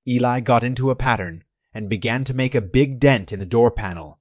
Eli 0.07 0.39
got 0.39 0.63
into 0.63 0.89
a 0.89 0.95
pattern 0.95 1.43
and 1.73 1.89
began 1.89 2.23
to 2.23 2.33
make 2.33 2.55
a 2.55 2.61
big 2.61 2.99
dent 2.99 3.31
in 3.31 3.39
the 3.39 3.45
door 3.45 3.71
panel. 3.71 4.19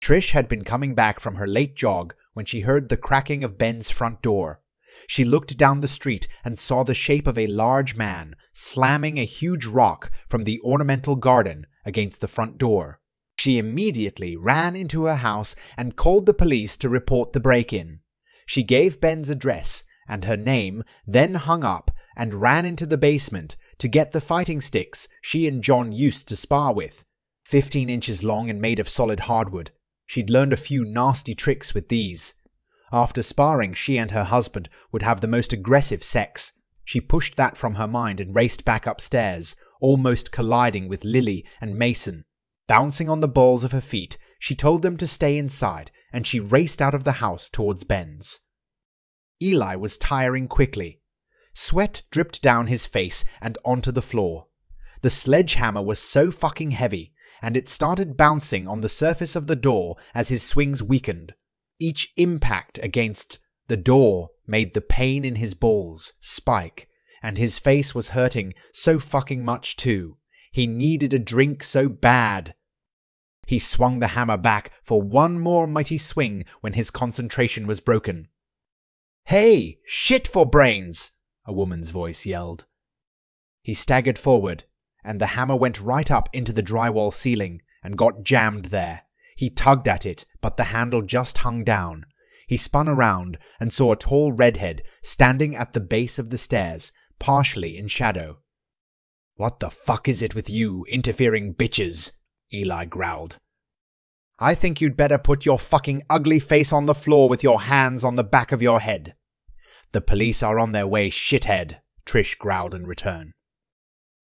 Trish 0.00 0.32
had 0.32 0.48
been 0.48 0.64
coming 0.64 0.94
back 0.94 1.20
from 1.20 1.36
her 1.36 1.46
late 1.46 1.74
jog 1.76 2.14
when 2.34 2.44
she 2.44 2.60
heard 2.60 2.88
the 2.88 2.96
cracking 2.96 3.42
of 3.42 3.58
Ben's 3.58 3.90
front 3.90 4.20
door. 4.22 4.60
She 5.06 5.24
looked 5.24 5.56
down 5.56 5.80
the 5.80 5.88
street 5.88 6.28
and 6.44 6.58
saw 6.58 6.82
the 6.82 6.94
shape 6.94 7.26
of 7.26 7.38
a 7.38 7.46
large 7.46 7.96
man 7.96 8.36
slamming 8.52 9.18
a 9.18 9.24
huge 9.24 9.66
rock 9.66 10.10
from 10.28 10.42
the 10.42 10.60
ornamental 10.60 11.16
garden 11.16 11.66
against 11.84 12.20
the 12.20 12.28
front 12.28 12.58
door. 12.58 13.00
She 13.44 13.58
immediately 13.58 14.38
ran 14.38 14.74
into 14.74 15.04
her 15.04 15.16
house 15.16 15.54
and 15.76 15.96
called 15.96 16.24
the 16.24 16.32
police 16.32 16.78
to 16.78 16.88
report 16.88 17.34
the 17.34 17.40
break 17.40 17.74
in. 17.74 18.00
She 18.46 18.62
gave 18.62 19.02
Ben's 19.02 19.28
address 19.28 19.84
and 20.08 20.24
her 20.24 20.38
name, 20.38 20.82
then 21.06 21.34
hung 21.34 21.62
up 21.62 21.90
and 22.16 22.32
ran 22.32 22.64
into 22.64 22.86
the 22.86 22.96
basement 22.96 23.56
to 23.80 23.86
get 23.86 24.12
the 24.12 24.20
fighting 24.22 24.62
sticks 24.62 25.08
she 25.20 25.46
and 25.46 25.62
John 25.62 25.92
used 25.92 26.26
to 26.28 26.36
spar 26.36 26.72
with. 26.72 27.04
Fifteen 27.44 27.90
inches 27.90 28.24
long 28.24 28.48
and 28.48 28.62
made 28.62 28.78
of 28.78 28.88
solid 28.88 29.20
hardwood. 29.20 29.72
She'd 30.06 30.30
learned 30.30 30.54
a 30.54 30.56
few 30.56 30.82
nasty 30.82 31.34
tricks 31.34 31.74
with 31.74 31.90
these. 31.90 32.32
After 32.90 33.22
sparring, 33.22 33.74
she 33.74 33.98
and 33.98 34.12
her 34.12 34.24
husband 34.24 34.70
would 34.90 35.02
have 35.02 35.20
the 35.20 35.28
most 35.28 35.52
aggressive 35.52 36.02
sex. 36.02 36.52
She 36.82 36.98
pushed 36.98 37.36
that 37.36 37.58
from 37.58 37.74
her 37.74 37.86
mind 37.86 38.20
and 38.20 38.34
raced 38.34 38.64
back 38.64 38.86
upstairs, 38.86 39.54
almost 39.82 40.32
colliding 40.32 40.88
with 40.88 41.04
Lily 41.04 41.44
and 41.60 41.76
Mason. 41.76 42.24
Bouncing 42.66 43.08
on 43.08 43.20
the 43.20 43.28
balls 43.28 43.64
of 43.64 43.72
her 43.72 43.80
feet, 43.80 44.16
she 44.38 44.54
told 44.54 44.82
them 44.82 44.96
to 44.96 45.06
stay 45.06 45.36
inside 45.36 45.90
and 46.12 46.26
she 46.26 46.40
raced 46.40 46.80
out 46.80 46.94
of 46.94 47.04
the 47.04 47.12
house 47.12 47.50
towards 47.50 47.84
Ben's. 47.84 48.40
Eli 49.42 49.74
was 49.74 49.98
tiring 49.98 50.48
quickly. 50.48 51.00
Sweat 51.54 52.02
dripped 52.10 52.40
down 52.40 52.68
his 52.68 52.86
face 52.86 53.24
and 53.40 53.58
onto 53.64 53.92
the 53.92 54.02
floor. 54.02 54.46
The 55.02 55.10
sledgehammer 55.10 55.82
was 55.82 55.98
so 55.98 56.30
fucking 56.30 56.70
heavy, 56.70 57.12
and 57.42 57.56
it 57.56 57.68
started 57.68 58.16
bouncing 58.16 58.66
on 58.66 58.80
the 58.80 58.88
surface 58.88 59.36
of 59.36 59.46
the 59.46 59.56
door 59.56 59.96
as 60.14 60.28
his 60.28 60.42
swings 60.42 60.82
weakened. 60.82 61.34
Each 61.78 62.12
impact 62.16 62.78
against 62.82 63.38
the 63.66 63.76
door 63.76 64.30
made 64.46 64.74
the 64.74 64.80
pain 64.80 65.24
in 65.24 65.36
his 65.36 65.54
balls 65.54 66.14
spike, 66.20 66.88
and 67.22 67.36
his 67.36 67.58
face 67.58 67.94
was 67.94 68.10
hurting 68.10 68.54
so 68.72 68.98
fucking 68.98 69.44
much 69.44 69.76
too. 69.76 70.16
He 70.54 70.68
needed 70.68 71.12
a 71.12 71.18
drink 71.18 71.64
so 71.64 71.88
bad. 71.88 72.54
He 73.44 73.58
swung 73.58 73.98
the 73.98 74.14
hammer 74.14 74.36
back 74.36 74.70
for 74.84 75.02
one 75.02 75.40
more 75.40 75.66
mighty 75.66 75.98
swing 75.98 76.44
when 76.60 76.74
his 76.74 76.92
concentration 76.92 77.66
was 77.66 77.80
broken. 77.80 78.28
Hey, 79.24 79.80
shit 79.84 80.28
for 80.28 80.46
brains! 80.46 81.10
a 81.44 81.52
woman's 81.52 81.90
voice 81.90 82.24
yelled. 82.24 82.66
He 83.62 83.74
staggered 83.74 84.16
forward, 84.16 84.62
and 85.02 85.20
the 85.20 85.34
hammer 85.34 85.56
went 85.56 85.80
right 85.80 86.08
up 86.08 86.28
into 86.32 86.52
the 86.52 86.62
drywall 86.62 87.12
ceiling 87.12 87.60
and 87.82 87.98
got 87.98 88.22
jammed 88.22 88.66
there. 88.66 89.02
He 89.36 89.50
tugged 89.50 89.88
at 89.88 90.06
it, 90.06 90.24
but 90.40 90.56
the 90.56 90.70
handle 90.70 91.02
just 91.02 91.38
hung 91.38 91.64
down. 91.64 92.06
He 92.46 92.58
spun 92.58 92.88
around 92.88 93.38
and 93.58 93.72
saw 93.72 93.90
a 93.90 93.96
tall 93.96 94.30
redhead 94.30 94.82
standing 95.02 95.56
at 95.56 95.72
the 95.72 95.80
base 95.80 96.16
of 96.20 96.30
the 96.30 96.38
stairs, 96.38 96.92
partially 97.18 97.76
in 97.76 97.88
shadow. 97.88 98.38
What 99.36 99.60
the 99.60 99.70
fuck 99.70 100.08
is 100.08 100.22
it 100.22 100.34
with 100.34 100.48
you, 100.48 100.84
interfering 100.88 101.54
bitches? 101.54 102.12
Eli 102.52 102.84
growled. 102.84 103.38
I 104.38 104.54
think 104.54 104.80
you'd 104.80 104.96
better 104.96 105.18
put 105.18 105.44
your 105.44 105.58
fucking 105.58 106.02
ugly 106.08 106.38
face 106.38 106.72
on 106.72 106.86
the 106.86 106.94
floor 106.94 107.28
with 107.28 107.42
your 107.42 107.62
hands 107.62 108.04
on 108.04 108.16
the 108.16 108.24
back 108.24 108.52
of 108.52 108.62
your 108.62 108.80
head. 108.80 109.14
The 109.92 110.00
police 110.00 110.42
are 110.42 110.58
on 110.58 110.72
their 110.72 110.86
way, 110.86 111.10
shithead, 111.10 111.80
Trish 112.04 112.36
growled 112.36 112.74
in 112.74 112.86
return. 112.86 113.32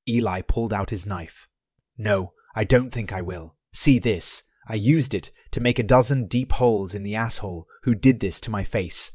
Eli 0.09 0.43
pulled 0.43 0.73
out 0.73 0.90
his 0.90 1.07
knife. 1.07 1.49
No, 1.97 2.33
I 2.55 2.64
don't 2.64 2.90
think 2.90 3.12
I 3.12 3.21
will. 3.21 3.57
See 3.73 3.99
this. 3.99 4.45
I 4.69 4.75
used 4.75 5.14
it 5.14 5.31
to 5.52 5.61
make 5.61 5.79
a 5.79 5.85
dozen 5.85 6.26
deep 6.26 6.52
holes 6.52 6.95
in 6.95 7.02
the 7.02 7.14
asshole 7.14 7.67
who 7.83 7.95
did 7.95 8.21
this 8.21 8.40
to 8.43 8.50
my 8.50 8.64
face. 8.64 9.12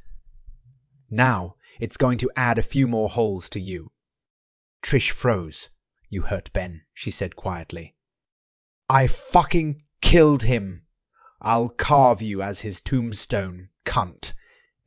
Now, 1.09 1.55
it's 1.79 1.97
going 1.97 2.17
to 2.19 2.31
add 2.35 2.57
a 2.57 2.63
few 2.63 2.87
more 2.87 3.09
holes 3.09 3.49
to 3.51 3.59
you. 3.59 3.91
Trish 4.83 5.11
froze. 5.11 5.69
You 6.09 6.23
hurt 6.23 6.51
Ben, 6.53 6.81
she 6.93 7.11
said 7.11 7.35
quietly. 7.35 7.95
I 8.89 9.07
fucking 9.07 9.81
killed 10.01 10.43
him. 10.43 10.83
I'll 11.41 11.69
carve 11.69 12.21
you 12.21 12.41
as 12.41 12.61
his 12.61 12.81
tombstone, 12.81 13.69
cunt. 13.85 14.33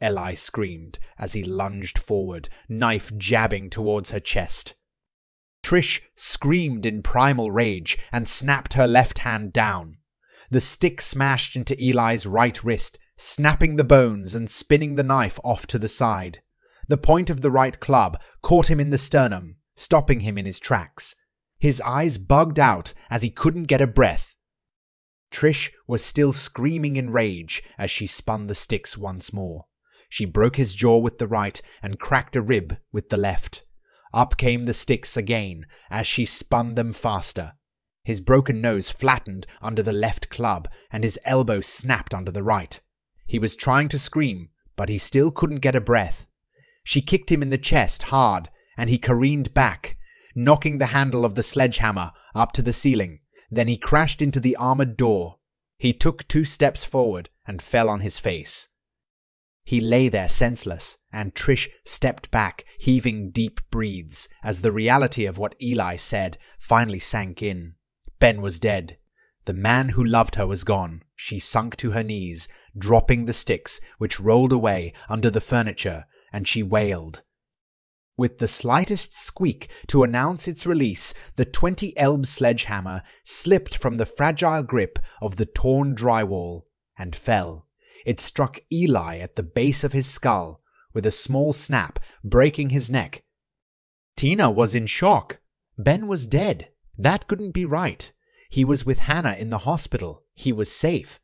Eli 0.03 0.35
screamed 0.35 0.99
as 1.19 1.33
he 1.33 1.43
lunged 1.43 1.99
forward, 1.99 2.49
knife 2.69 3.17
jabbing 3.17 3.69
towards 3.69 4.11
her 4.11 4.21
chest. 4.21 4.75
Trish 5.63 6.01
screamed 6.15 6.87
in 6.87 7.03
primal 7.03 7.51
rage 7.51 7.99
and 8.13 8.29
snapped 8.29 8.75
her 8.75 8.87
left 8.87 9.19
hand 9.19 9.53
down. 9.53 9.99
The 10.51 10.61
stick 10.61 11.01
smashed 11.01 11.57
into 11.57 11.77
Eli's 11.83 12.27
right 12.27 12.63
wrist, 12.63 12.99
snapping 13.17 13.77
the 13.77 13.85
bones 13.85 14.35
and 14.35 14.49
spinning 14.49 14.95
the 14.95 15.03
knife 15.03 15.39
off 15.45 15.67
to 15.67 15.79
the 15.79 15.89
side. 15.89 16.41
The 16.87 16.97
point 16.97 17.29
of 17.29 17.43
the 17.43 17.51
right 17.51 17.79
club 17.79 18.19
caught 18.41 18.71
him 18.71 18.81
in 18.81 18.91
the 18.91 18.97
sternum, 18.99 19.57
stopping 19.79 20.21
him 20.21 20.37
in 20.37 20.45
his 20.45 20.59
tracks. 20.59 21.15
His 21.61 21.81
eyes 21.83 22.19
bugged 22.19 22.59
out 22.59 22.93
as 23.11 23.23
he 23.23 23.31
couldn't 23.31 23.65
get 23.65 23.81
a 23.81 23.87
breath. 23.87 24.35
Trish 25.31 25.71
was 25.87 26.05
still 26.05 26.33
screaming 26.33 26.97
in 26.97 27.11
rage 27.11 27.63
as 27.79 27.91
she 27.91 28.07
spun 28.07 28.49
the 28.49 28.57
sticks 28.57 28.99
once 28.99 29.33
more. 29.33 29.67
She 30.09 30.25
broke 30.25 30.57
his 30.57 30.75
jaw 30.75 30.99
with 30.99 31.19
the 31.19 31.29
right 31.29 31.61
and 31.81 32.01
cracked 32.01 32.35
a 32.35 32.43
rib 32.43 32.79
with 32.93 33.11
the 33.11 33.17
left. 33.17 33.63
Up 34.13 34.37
came 34.37 34.65
the 34.65 34.75
sticks 34.75 35.17
again 35.17 35.65
as 35.91 36.07
she 36.07 36.25
spun 36.25 36.75
them 36.75 36.93
faster. 36.93 37.53
His 38.03 38.21
broken 38.21 38.61
nose 38.61 38.91
flattened 38.91 39.47
under 39.63 39.83
the 39.83 39.93
left 39.93 40.29
club 40.29 40.67
and 40.91 41.05
his 41.05 41.21
elbow 41.25 41.61
snapped 41.61 42.15
under 42.15 42.33
the 42.33 42.43
right. 42.43 42.81
He 43.27 43.39
was 43.39 43.55
trying 43.55 43.89
to 43.91 43.99
scream, 43.99 44.49
but 44.75 44.89
he 44.89 44.99
still 44.99 45.31
couldn't 45.31 45.61
get 45.61 45.77
a 45.77 45.81
breath. 45.81 46.27
She 46.83 47.01
kicked 47.01 47.31
him 47.31 47.43
in 47.43 47.51
the 47.51 47.59
chest 47.59 48.05
hard 48.05 48.49
and 48.79 48.89
he 48.89 48.97
careened 48.97 49.53
back, 49.53 49.99
knocking 50.35 50.79
the 50.79 50.87
handle 50.87 51.25
of 51.25 51.35
the 51.35 51.43
sledgehammer 51.43 52.13
up 52.35 52.53
to 52.53 52.63
the 52.63 52.73
ceiling. 52.73 53.19
Then 53.51 53.67
he 53.67 53.77
crashed 53.77 54.23
into 54.23 54.41
the 54.41 54.57
armored 54.57 54.97
door. 54.97 55.39
He 55.79 55.93
took 55.93 56.27
two 56.29 56.45
steps 56.45 56.85
forward 56.85 57.29
and 57.47 57.61
fell 57.61 57.91
on 57.91 58.01
his 58.01 58.19
face. 58.19 58.69
He 59.65 59.81
lay 59.81 60.09
there 60.09 60.29
senseless, 60.29 60.97
and 61.13 61.35
Trish 61.35 61.69
stepped 61.85 62.31
back, 62.31 62.65
heaving 62.79 63.31
deep 63.31 63.61
breaths, 63.71 64.29
as 64.43 64.63
the 64.63 64.73
reality 64.73 65.27
of 65.27 65.37
what 65.37 65.55
Eli 65.61 65.97
said 65.97 66.39
finally 66.59 67.01
sank 67.01 67.43
in. 67.43 67.75
Ben 68.19 68.41
was 68.41 68.59
dead. 68.59 68.97
The 69.45 69.53
man 69.53 69.91
who 69.91 70.05
loved 70.05 70.37
her 70.37 70.47
was 70.47 70.65
gone. 70.65 71.03
She 71.17 71.39
sunk 71.39 71.77
to 71.77 71.91
her 71.91 72.03
knees, 72.03 72.49
dropping 72.79 73.25
the 73.25 73.33
sticks, 73.33 73.81
which 73.99 74.21
rolled 74.21 74.53
away 74.53 74.93
under 75.09 75.31
the 75.31 75.41
furniture, 75.41 76.07
and 76.33 76.47
she 76.47 76.63
wailed. 76.63 77.23
With 78.19 78.39
the 78.39 78.49
slightest 78.49 79.17
squeak 79.17 79.71
to 79.87 80.03
announce 80.03 80.49
its 80.49 80.67
release, 80.67 81.15
the 81.37 81.45
20 81.45 81.97
Elb 81.97 82.27
sledgehammer 82.27 83.03
slipped 83.23 83.77
from 83.77 83.95
the 83.95 84.07
fragile 84.07 84.65
grip 84.65 84.99
of 85.23 85.37
the 85.37 85.47
torn 85.47 85.95
drywall 85.95 86.63
and 86.99 87.15
fell. 87.15 87.69
It 88.05 88.19
struck 88.19 88.59
Eli 88.73 89.19
at 89.19 89.37
the 89.37 89.45
base 89.45 89.85
of 89.85 89.93
his 89.93 90.07
skull 90.07 90.61
with 90.93 91.07
a 91.07 91.13
small 91.13 91.53
snap, 91.53 92.01
breaking 92.25 92.71
his 92.71 92.91
neck. 92.91 93.23
Tina 94.17 94.51
was 94.51 94.75
in 94.75 94.87
shock. 94.87 95.39
Ben 95.79 96.09
was 96.09 96.27
dead. 96.27 96.71
That 96.97 97.29
couldn't 97.29 97.53
be 97.53 97.65
right. 97.65 98.11
He 98.51 98.65
was 98.65 98.85
with 98.85 98.99
Hannah 98.99 99.37
in 99.39 99.51
the 99.51 99.59
hospital. 99.59 100.25
He 100.35 100.53
was 100.53 100.73
safe. 100.73 101.21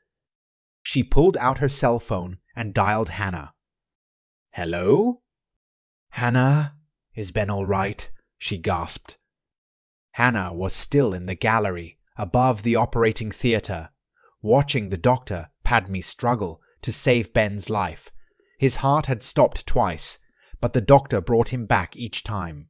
She 0.85 1.03
pulled 1.03 1.37
out 1.39 1.59
her 1.59 1.69
cell 1.69 1.99
phone 1.99 2.39
and 2.55 2.73
dialed 2.73 3.09
Hannah. 3.09 3.55
Hello? 4.53 5.23
Hannah? 6.11 6.77
Is 7.15 7.33
Ben 7.33 7.51
all 7.51 7.67
right? 7.67 8.11
she 8.39 8.59
gasped. 8.59 9.17
Hannah 10.13 10.53
was 10.53 10.73
still 10.73 11.13
in 11.15 11.27
the 11.27 11.35
gallery, 11.35 11.99
above 12.17 12.63
the 12.63 12.77
operating 12.77 13.31
theatre, 13.31 13.91
watching 14.43 14.89
the 14.89 14.97
doctor, 14.97 15.51
Padme, 15.65 16.01
struggle 16.01 16.61
to 16.83 16.93
save 16.93 17.33
Ben's 17.33 17.71
life. 17.71 18.11
His 18.59 18.77
heart 18.77 19.07
had 19.07 19.23
stopped 19.23 19.67
twice, 19.67 20.19
but 20.61 20.73
the 20.73 20.81
doctor 20.81 21.21
brought 21.21 21.49
him 21.49 21.67
back 21.67 21.97
each 21.97 22.23
time. 22.23 22.69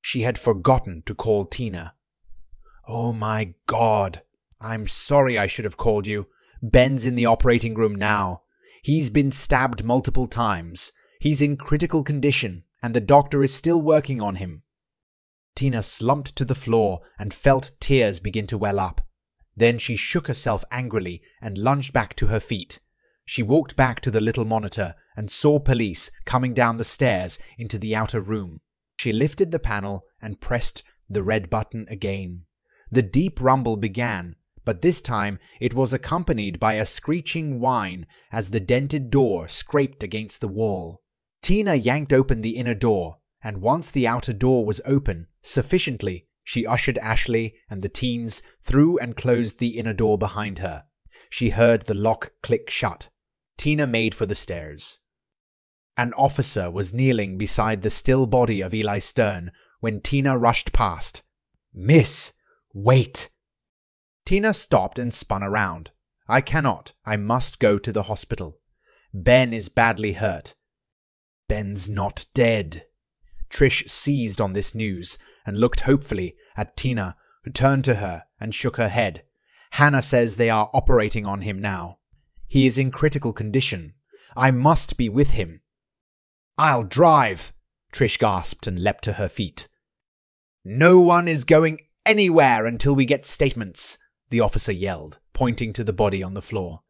She 0.00 0.22
had 0.22 0.38
forgotten 0.38 1.02
to 1.06 1.14
call 1.14 1.44
Tina. 1.44 1.94
Oh 2.86 3.12
my 3.12 3.54
God! 3.66 4.22
I'm 4.60 4.86
sorry 4.86 5.38
I 5.38 5.46
should 5.46 5.64
have 5.64 5.76
called 5.76 6.06
you. 6.06 6.26
Ben's 6.62 7.06
in 7.06 7.14
the 7.14 7.26
operating 7.26 7.74
room 7.74 7.94
now. 7.94 8.42
He's 8.82 9.10
been 9.10 9.30
stabbed 9.30 9.84
multiple 9.84 10.26
times. 10.26 10.92
He's 11.20 11.40
in 11.40 11.56
critical 11.56 12.02
condition, 12.02 12.64
and 12.84 12.92
the 12.92 13.00
doctor 13.00 13.42
is 13.42 13.54
still 13.54 13.80
working 13.80 14.20
on 14.20 14.34
him. 14.34 14.62
Tina 15.56 15.82
slumped 15.82 16.36
to 16.36 16.44
the 16.44 16.54
floor 16.54 17.00
and 17.18 17.32
felt 17.32 17.70
tears 17.80 18.20
begin 18.20 18.46
to 18.48 18.58
well 18.58 18.78
up. 18.78 19.00
Then 19.56 19.78
she 19.78 19.96
shook 19.96 20.26
herself 20.26 20.66
angrily 20.70 21.22
and 21.40 21.56
lunged 21.56 21.94
back 21.94 22.14
to 22.16 22.26
her 22.26 22.40
feet. 22.40 22.80
She 23.24 23.42
walked 23.42 23.74
back 23.74 24.00
to 24.00 24.10
the 24.10 24.20
little 24.20 24.44
monitor 24.44 24.96
and 25.16 25.30
saw 25.30 25.58
police 25.58 26.10
coming 26.26 26.52
down 26.52 26.76
the 26.76 26.84
stairs 26.84 27.38
into 27.56 27.78
the 27.78 27.96
outer 27.96 28.20
room. 28.20 28.60
She 28.98 29.12
lifted 29.12 29.50
the 29.50 29.58
panel 29.58 30.04
and 30.20 30.42
pressed 30.42 30.82
the 31.08 31.22
red 31.22 31.48
button 31.48 31.86
again. 31.88 32.44
The 32.90 33.00
deep 33.00 33.40
rumble 33.40 33.78
began, 33.78 34.36
but 34.66 34.82
this 34.82 35.00
time 35.00 35.38
it 35.58 35.72
was 35.72 35.94
accompanied 35.94 36.60
by 36.60 36.74
a 36.74 36.84
screeching 36.84 37.60
whine 37.60 38.06
as 38.30 38.50
the 38.50 38.60
dented 38.60 39.08
door 39.08 39.48
scraped 39.48 40.02
against 40.02 40.42
the 40.42 40.48
wall. 40.48 41.00
Tina 41.44 41.74
yanked 41.74 42.14
open 42.14 42.40
the 42.40 42.56
inner 42.56 42.74
door, 42.74 43.18
and 43.42 43.60
once 43.60 43.90
the 43.90 44.06
outer 44.06 44.32
door 44.32 44.64
was 44.64 44.80
open 44.86 45.26
sufficiently, 45.42 46.26
she 46.42 46.64
ushered 46.64 46.96
Ashley 46.96 47.56
and 47.68 47.82
the 47.82 47.88
teens 47.90 48.42
through 48.62 48.98
and 48.98 49.14
closed 49.14 49.58
the 49.58 49.76
inner 49.76 49.92
door 49.92 50.16
behind 50.16 50.60
her. 50.60 50.84
She 51.28 51.50
heard 51.50 51.82
the 51.82 51.92
lock 51.92 52.32
click 52.42 52.70
shut. 52.70 53.10
Tina 53.58 53.86
made 53.86 54.14
for 54.14 54.24
the 54.24 54.34
stairs. 54.34 55.00
An 55.98 56.14
officer 56.14 56.70
was 56.70 56.94
kneeling 56.94 57.36
beside 57.36 57.82
the 57.82 57.90
still 57.90 58.26
body 58.26 58.62
of 58.62 58.72
Eli 58.72 58.98
Stern 58.98 59.52
when 59.80 60.00
Tina 60.00 60.38
rushed 60.38 60.72
past. 60.72 61.24
Miss, 61.74 62.32
wait! 62.72 63.28
Tina 64.24 64.54
stopped 64.54 64.98
and 64.98 65.12
spun 65.12 65.42
around. 65.42 65.90
I 66.26 66.40
cannot. 66.40 66.94
I 67.04 67.18
must 67.18 67.60
go 67.60 67.76
to 67.76 67.92
the 67.92 68.04
hospital. 68.04 68.62
Ben 69.12 69.52
is 69.52 69.68
badly 69.68 70.14
hurt. 70.14 70.54
Ben's 71.48 71.90
not 71.90 72.26
dead. 72.34 72.84
Trish 73.50 73.88
seized 73.88 74.40
on 74.40 74.52
this 74.52 74.74
news 74.74 75.18
and 75.46 75.58
looked 75.58 75.80
hopefully 75.80 76.36
at 76.56 76.76
Tina, 76.76 77.16
who 77.44 77.50
turned 77.50 77.84
to 77.84 77.96
her 77.96 78.24
and 78.40 78.54
shook 78.54 78.76
her 78.76 78.88
head. 78.88 79.24
Hannah 79.72 80.02
says 80.02 80.36
they 80.36 80.50
are 80.50 80.70
operating 80.72 81.26
on 81.26 81.42
him 81.42 81.60
now. 81.60 81.98
He 82.46 82.66
is 82.66 82.78
in 82.78 82.90
critical 82.90 83.32
condition. 83.32 83.94
I 84.36 84.50
must 84.50 84.96
be 84.96 85.08
with 85.08 85.30
him. 85.30 85.60
I'll 86.56 86.84
drive, 86.84 87.52
Trish 87.92 88.18
gasped 88.18 88.66
and 88.66 88.82
leapt 88.82 89.04
to 89.04 89.14
her 89.14 89.28
feet. 89.28 89.68
No 90.64 91.00
one 91.00 91.28
is 91.28 91.44
going 91.44 91.78
anywhere 92.06 92.66
until 92.66 92.94
we 92.94 93.04
get 93.04 93.26
statements, 93.26 93.98
the 94.30 94.40
officer 94.40 94.72
yelled, 94.72 95.18
pointing 95.32 95.72
to 95.74 95.84
the 95.84 95.92
body 95.92 96.22
on 96.22 96.34
the 96.34 96.42
floor. 96.42 96.80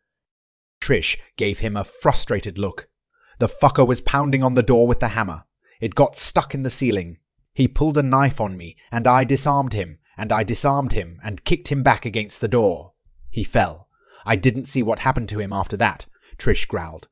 Trish 0.80 1.16
gave 1.36 1.60
him 1.60 1.76
a 1.76 1.84
frustrated 1.84 2.58
look. 2.58 2.88
The 3.38 3.48
fucker 3.48 3.86
was 3.86 4.00
pounding 4.00 4.42
on 4.42 4.54
the 4.54 4.62
door 4.62 4.86
with 4.86 5.00
the 5.00 5.08
hammer. 5.08 5.44
It 5.80 5.94
got 5.94 6.16
stuck 6.16 6.54
in 6.54 6.62
the 6.62 6.70
ceiling. 6.70 7.18
He 7.52 7.68
pulled 7.68 7.98
a 7.98 8.02
knife 8.02 8.40
on 8.40 8.56
me, 8.56 8.76
and 8.90 9.06
I 9.06 9.24
disarmed 9.24 9.74
him, 9.74 9.98
and 10.16 10.32
I 10.32 10.42
disarmed 10.44 10.92
him, 10.92 11.18
and 11.22 11.44
kicked 11.44 11.68
him 11.68 11.82
back 11.82 12.04
against 12.04 12.40
the 12.40 12.48
door. 12.48 12.92
He 13.30 13.44
fell. 13.44 13.88
I 14.24 14.36
didn't 14.36 14.66
see 14.66 14.82
what 14.82 15.00
happened 15.00 15.28
to 15.30 15.40
him 15.40 15.52
after 15.52 15.76
that, 15.76 16.06
Trish 16.38 16.66
growled. 16.66 17.08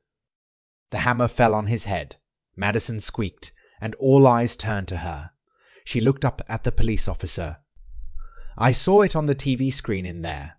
The 0.90 0.98
hammer 0.98 1.28
fell 1.28 1.54
on 1.54 1.66
his 1.66 1.84
head. 1.86 2.16
Madison 2.56 3.00
squeaked, 3.00 3.52
and 3.80 3.94
all 3.96 4.26
eyes 4.26 4.56
turned 4.56 4.88
to 4.88 4.98
her. 4.98 5.30
She 5.84 6.00
looked 6.00 6.24
up 6.24 6.42
at 6.48 6.64
the 6.64 6.72
police 6.72 7.08
officer. 7.08 7.58
I 8.56 8.72
saw 8.72 9.02
it 9.02 9.16
on 9.16 9.26
the 9.26 9.34
TV 9.34 9.72
screen 9.72 10.06
in 10.06 10.22
there. 10.22 10.58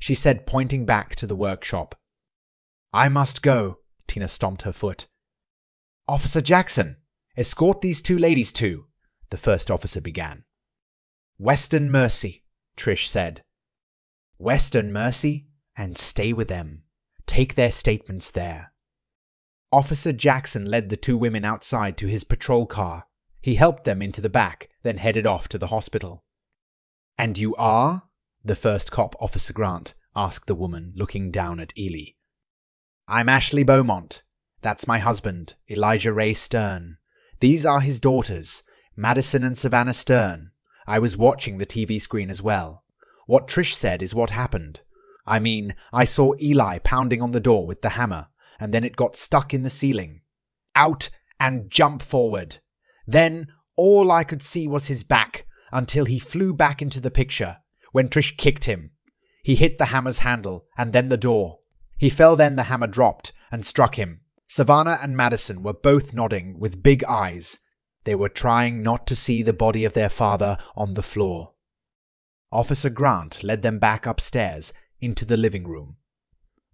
She 0.00 0.14
said, 0.14 0.46
pointing 0.46 0.86
back 0.86 1.14
to 1.16 1.26
the 1.26 1.36
workshop. 1.36 1.94
I 2.92 3.08
must 3.08 3.42
go, 3.42 3.80
Tina 4.08 4.28
stomped 4.28 4.62
her 4.62 4.72
foot. 4.72 5.06
Officer 6.08 6.40
Jackson, 6.40 6.96
escort 7.36 7.80
these 7.82 8.02
two 8.02 8.18
ladies 8.18 8.52
to, 8.54 8.86
the 9.30 9.36
first 9.36 9.70
officer 9.70 10.00
began. 10.00 10.44
Western 11.36 11.90
Mercy, 11.90 12.44
Trish 12.76 13.06
said. 13.06 13.44
Western 14.38 14.92
Mercy, 14.92 15.46
and 15.76 15.96
stay 15.96 16.32
with 16.32 16.48
them. 16.48 16.82
Take 17.26 17.54
their 17.54 17.70
statements 17.70 18.30
there. 18.30 18.72
Officer 19.70 20.12
Jackson 20.12 20.64
led 20.64 20.88
the 20.88 20.96
two 20.96 21.16
women 21.16 21.44
outside 21.44 21.96
to 21.98 22.06
his 22.06 22.24
patrol 22.24 22.66
car. 22.66 23.04
He 23.40 23.56
helped 23.56 23.84
them 23.84 24.00
into 24.00 24.20
the 24.20 24.30
back, 24.30 24.70
then 24.82 24.96
headed 24.96 25.26
off 25.26 25.46
to 25.48 25.58
the 25.58 25.68
hospital. 25.68 26.24
And 27.18 27.36
you 27.36 27.54
are? 27.56 28.04
The 28.42 28.56
first 28.56 28.90
cop, 28.90 29.14
Officer 29.20 29.52
Grant, 29.52 29.94
asked 30.16 30.46
the 30.46 30.54
woman, 30.54 30.92
looking 30.96 31.30
down 31.30 31.60
at 31.60 31.76
Eli. 31.78 32.14
I'm 33.10 33.30
Ashley 33.30 33.62
Beaumont. 33.62 34.22
That's 34.60 34.86
my 34.86 34.98
husband, 34.98 35.54
Elijah 35.70 36.12
Ray 36.12 36.34
Stern. 36.34 36.98
These 37.40 37.64
are 37.64 37.80
his 37.80 38.00
daughters, 38.00 38.64
Madison 38.96 39.42
and 39.44 39.56
Savannah 39.56 39.94
Stern. 39.94 40.50
I 40.86 40.98
was 40.98 41.16
watching 41.16 41.56
the 41.56 41.64
TV 41.64 41.98
screen 42.02 42.28
as 42.28 42.42
well. 42.42 42.84
What 43.26 43.48
Trish 43.48 43.72
said 43.72 44.02
is 44.02 44.14
what 44.14 44.28
happened. 44.28 44.80
I 45.26 45.38
mean, 45.38 45.74
I 45.90 46.04
saw 46.04 46.34
Eli 46.38 46.80
pounding 46.80 47.22
on 47.22 47.30
the 47.30 47.40
door 47.40 47.66
with 47.66 47.80
the 47.80 47.90
hammer, 47.90 48.28
and 48.60 48.74
then 48.74 48.84
it 48.84 48.94
got 48.94 49.16
stuck 49.16 49.54
in 49.54 49.62
the 49.62 49.70
ceiling. 49.70 50.20
Out 50.76 51.08
and 51.40 51.70
jump 51.70 52.02
forward. 52.02 52.58
Then 53.06 53.46
all 53.74 54.12
I 54.12 54.22
could 54.22 54.42
see 54.42 54.68
was 54.68 54.88
his 54.88 55.02
back 55.02 55.46
until 55.72 56.04
he 56.04 56.18
flew 56.18 56.52
back 56.52 56.82
into 56.82 57.00
the 57.00 57.10
picture 57.10 57.56
when 57.90 58.10
Trish 58.10 58.36
kicked 58.36 58.64
him. 58.64 58.90
He 59.42 59.54
hit 59.54 59.78
the 59.78 59.86
hammer's 59.86 60.18
handle 60.18 60.66
and 60.76 60.92
then 60.92 61.08
the 61.08 61.16
door. 61.16 61.60
He 61.98 62.10
fell 62.10 62.36
then 62.36 62.56
the 62.56 62.64
hammer 62.64 62.86
dropped 62.86 63.32
and 63.50 63.64
struck 63.64 63.96
him. 63.96 64.20
Savannah 64.46 64.98
and 65.02 65.16
Madison 65.16 65.62
were 65.62 65.74
both 65.74 66.14
nodding 66.14 66.58
with 66.58 66.82
big 66.82 67.04
eyes. 67.04 67.58
They 68.04 68.14
were 68.14 68.28
trying 68.28 68.82
not 68.82 69.06
to 69.08 69.16
see 69.16 69.42
the 69.42 69.52
body 69.52 69.84
of 69.84 69.94
their 69.94 70.08
father 70.08 70.56
on 70.76 70.94
the 70.94 71.02
floor. 71.02 71.52
Officer 72.50 72.88
Grant 72.88 73.42
led 73.42 73.62
them 73.62 73.78
back 73.78 74.06
upstairs 74.06 74.72
into 75.00 75.24
the 75.24 75.36
living 75.36 75.66
room. 75.66 75.96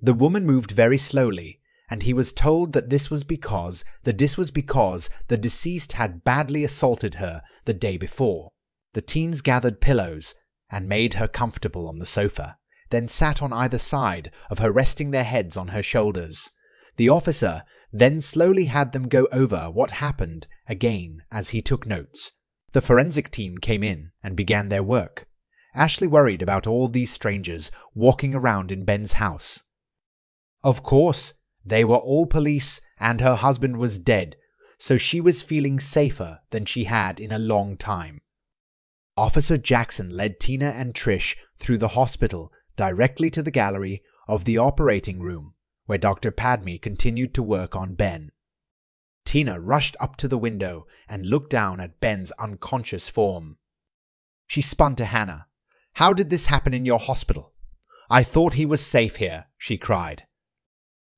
The 0.00 0.14
woman 0.14 0.46
moved 0.46 0.70
very 0.70 0.98
slowly 0.98 1.60
and 1.90 2.02
he 2.02 2.12
was 2.12 2.32
told 2.32 2.72
that 2.72 2.90
this 2.90 3.10
was 3.10 3.24
because 3.24 3.84
that 4.02 4.18
this 4.18 4.36
was 4.36 4.50
because 4.50 5.10
the 5.28 5.36
deceased 5.36 5.92
had 5.92 6.24
badly 6.24 6.64
assaulted 6.64 7.16
her 7.16 7.42
the 7.64 7.74
day 7.74 7.96
before. 7.96 8.50
The 8.94 9.02
teens 9.02 9.42
gathered 9.42 9.80
pillows 9.80 10.34
and 10.70 10.88
made 10.88 11.14
her 11.14 11.28
comfortable 11.28 11.88
on 11.88 11.98
the 11.98 12.06
sofa, 12.06 12.58
then 12.94 13.08
sat 13.08 13.42
on 13.42 13.52
either 13.52 13.78
side 13.78 14.30
of 14.50 14.58
her 14.58 14.70
resting 14.70 15.10
their 15.10 15.24
heads 15.24 15.56
on 15.56 15.68
her 15.68 15.82
shoulders. 15.82 16.50
The 16.96 17.08
officer 17.08 17.64
then 17.92 18.20
slowly 18.20 18.66
had 18.66 18.92
them 18.92 19.08
go 19.08 19.26
over 19.32 19.70
what 19.70 19.92
happened 19.92 20.46
again 20.68 21.22
as 21.30 21.50
he 21.50 21.60
took 21.60 21.86
notes. 21.86 22.32
The 22.72 22.80
forensic 22.80 23.30
team 23.30 23.58
came 23.58 23.82
in 23.82 24.12
and 24.22 24.36
began 24.36 24.68
their 24.68 24.82
work. 24.82 25.26
Ashley 25.74 26.06
worried 26.06 26.42
about 26.42 26.66
all 26.66 26.88
these 26.88 27.12
strangers 27.12 27.70
walking 27.94 28.34
around 28.34 28.70
in 28.70 28.84
Ben's 28.84 29.14
house. 29.14 29.64
Of 30.62 30.82
course, 30.82 31.34
they 31.64 31.84
were 31.84 31.96
all 31.96 32.26
police, 32.26 32.80
and 32.98 33.20
her 33.20 33.34
husband 33.34 33.76
was 33.76 33.98
dead, 33.98 34.36
so 34.78 34.96
she 34.96 35.20
was 35.20 35.42
feeling 35.42 35.80
safer 35.80 36.40
than 36.50 36.64
she 36.64 36.84
had 36.84 37.18
in 37.18 37.32
a 37.32 37.38
long 37.38 37.76
time. 37.76 38.20
Officer 39.16 39.56
Jackson 39.56 40.10
led 40.10 40.40
Tina 40.40 40.70
and 40.70 40.94
Trish 40.94 41.36
through 41.58 41.78
the 41.78 41.88
hospital 41.88 42.52
directly 42.76 43.30
to 43.30 43.42
the 43.42 43.50
gallery 43.50 44.02
of 44.26 44.44
the 44.44 44.58
operating 44.58 45.20
room, 45.20 45.54
where 45.86 45.98
Dr. 45.98 46.30
Padme 46.30 46.76
continued 46.80 47.34
to 47.34 47.42
work 47.42 47.76
on 47.76 47.94
Ben. 47.94 48.30
Tina 49.24 49.58
rushed 49.58 49.96
up 50.00 50.16
to 50.16 50.28
the 50.28 50.38
window 50.38 50.86
and 51.08 51.26
looked 51.26 51.50
down 51.50 51.80
at 51.80 52.00
Ben's 52.00 52.32
unconscious 52.32 53.08
form. 53.08 53.58
She 54.46 54.60
spun 54.60 54.96
to 54.96 55.04
Hannah. 55.04 55.46
How 55.94 56.12
did 56.12 56.30
this 56.30 56.46
happen 56.46 56.74
in 56.74 56.84
your 56.84 56.98
hospital? 56.98 57.52
I 58.10 58.22
thought 58.22 58.54
he 58.54 58.66
was 58.66 58.84
safe 58.84 59.16
here, 59.16 59.46
she 59.56 59.78
cried. 59.78 60.24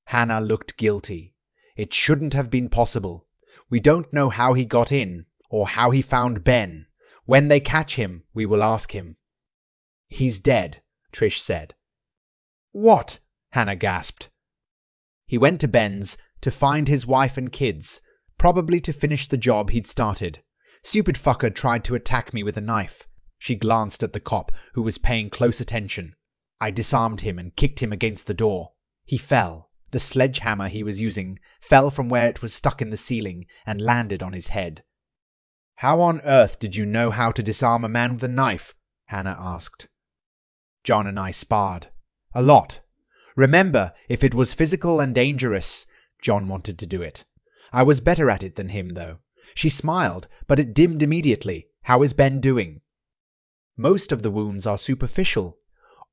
Hannah 0.04 0.40
looked 0.40 0.76
guilty. 0.76 1.34
It 1.76 1.92
shouldn't 1.92 2.34
have 2.34 2.50
been 2.50 2.68
possible. 2.68 3.26
We 3.68 3.80
don't 3.80 4.12
know 4.12 4.28
how 4.28 4.54
he 4.54 4.64
got 4.64 4.92
in, 4.92 5.26
or 5.50 5.68
how 5.68 5.90
he 5.90 6.02
found 6.02 6.44
Ben. 6.44 6.86
When 7.24 7.48
they 7.48 7.60
catch 7.60 7.96
him, 7.96 8.22
we 8.32 8.46
will 8.46 8.62
ask 8.62 8.92
him. 8.92 9.16
He's 10.06 10.38
dead, 10.38 10.80
Trish 11.16 11.38
said. 11.38 11.74
What? 12.72 13.20
Hannah 13.52 13.76
gasped. 13.76 14.28
He 15.26 15.38
went 15.38 15.62
to 15.62 15.68
Ben's 15.68 16.18
to 16.42 16.50
find 16.50 16.88
his 16.88 17.06
wife 17.06 17.38
and 17.38 17.50
kids, 17.50 18.02
probably 18.36 18.80
to 18.80 18.92
finish 18.92 19.26
the 19.26 19.38
job 19.38 19.70
he'd 19.70 19.86
started. 19.86 20.42
Stupid 20.82 21.14
fucker 21.16 21.54
tried 21.54 21.84
to 21.84 21.94
attack 21.94 22.34
me 22.34 22.42
with 22.42 22.58
a 22.58 22.60
knife. 22.60 23.08
She 23.38 23.54
glanced 23.54 24.02
at 24.02 24.12
the 24.12 24.20
cop, 24.20 24.52
who 24.74 24.82
was 24.82 24.98
paying 24.98 25.30
close 25.30 25.58
attention. 25.58 26.14
I 26.60 26.70
disarmed 26.70 27.22
him 27.22 27.38
and 27.38 27.56
kicked 27.56 27.80
him 27.80 27.92
against 27.92 28.26
the 28.26 28.34
door. 28.34 28.72
He 29.06 29.16
fell. 29.16 29.70
The 29.92 30.00
sledgehammer 30.00 30.68
he 30.68 30.82
was 30.82 31.00
using 31.00 31.38
fell 31.62 31.90
from 31.90 32.10
where 32.10 32.28
it 32.28 32.42
was 32.42 32.52
stuck 32.52 32.82
in 32.82 32.90
the 32.90 32.96
ceiling 32.98 33.46
and 33.64 33.80
landed 33.80 34.22
on 34.22 34.34
his 34.34 34.48
head. 34.48 34.84
How 35.76 36.02
on 36.02 36.20
earth 36.22 36.58
did 36.58 36.76
you 36.76 36.84
know 36.84 37.10
how 37.10 37.30
to 37.30 37.42
disarm 37.42 37.84
a 37.84 37.88
man 37.88 38.14
with 38.14 38.24
a 38.24 38.28
knife? 38.28 38.74
Hannah 39.06 39.36
asked. 39.38 39.88
John 40.86 41.08
and 41.08 41.18
I 41.18 41.32
sparred. 41.32 41.88
A 42.32 42.40
lot. 42.40 42.78
Remember, 43.34 43.92
if 44.08 44.22
it 44.22 44.36
was 44.36 44.52
physical 44.52 45.00
and 45.00 45.12
dangerous, 45.12 45.84
John 46.22 46.46
wanted 46.46 46.78
to 46.78 46.86
do 46.86 47.02
it. 47.02 47.24
I 47.72 47.82
was 47.82 47.98
better 47.98 48.30
at 48.30 48.44
it 48.44 48.54
than 48.54 48.68
him, 48.68 48.90
though. 48.90 49.18
She 49.56 49.68
smiled, 49.68 50.28
but 50.46 50.60
it 50.60 50.72
dimmed 50.72 51.02
immediately. 51.02 51.66
How 51.82 52.04
is 52.04 52.12
Ben 52.12 52.38
doing? 52.38 52.82
Most 53.76 54.12
of 54.12 54.22
the 54.22 54.30
wounds 54.30 54.64
are 54.64 54.78
superficial, 54.78 55.58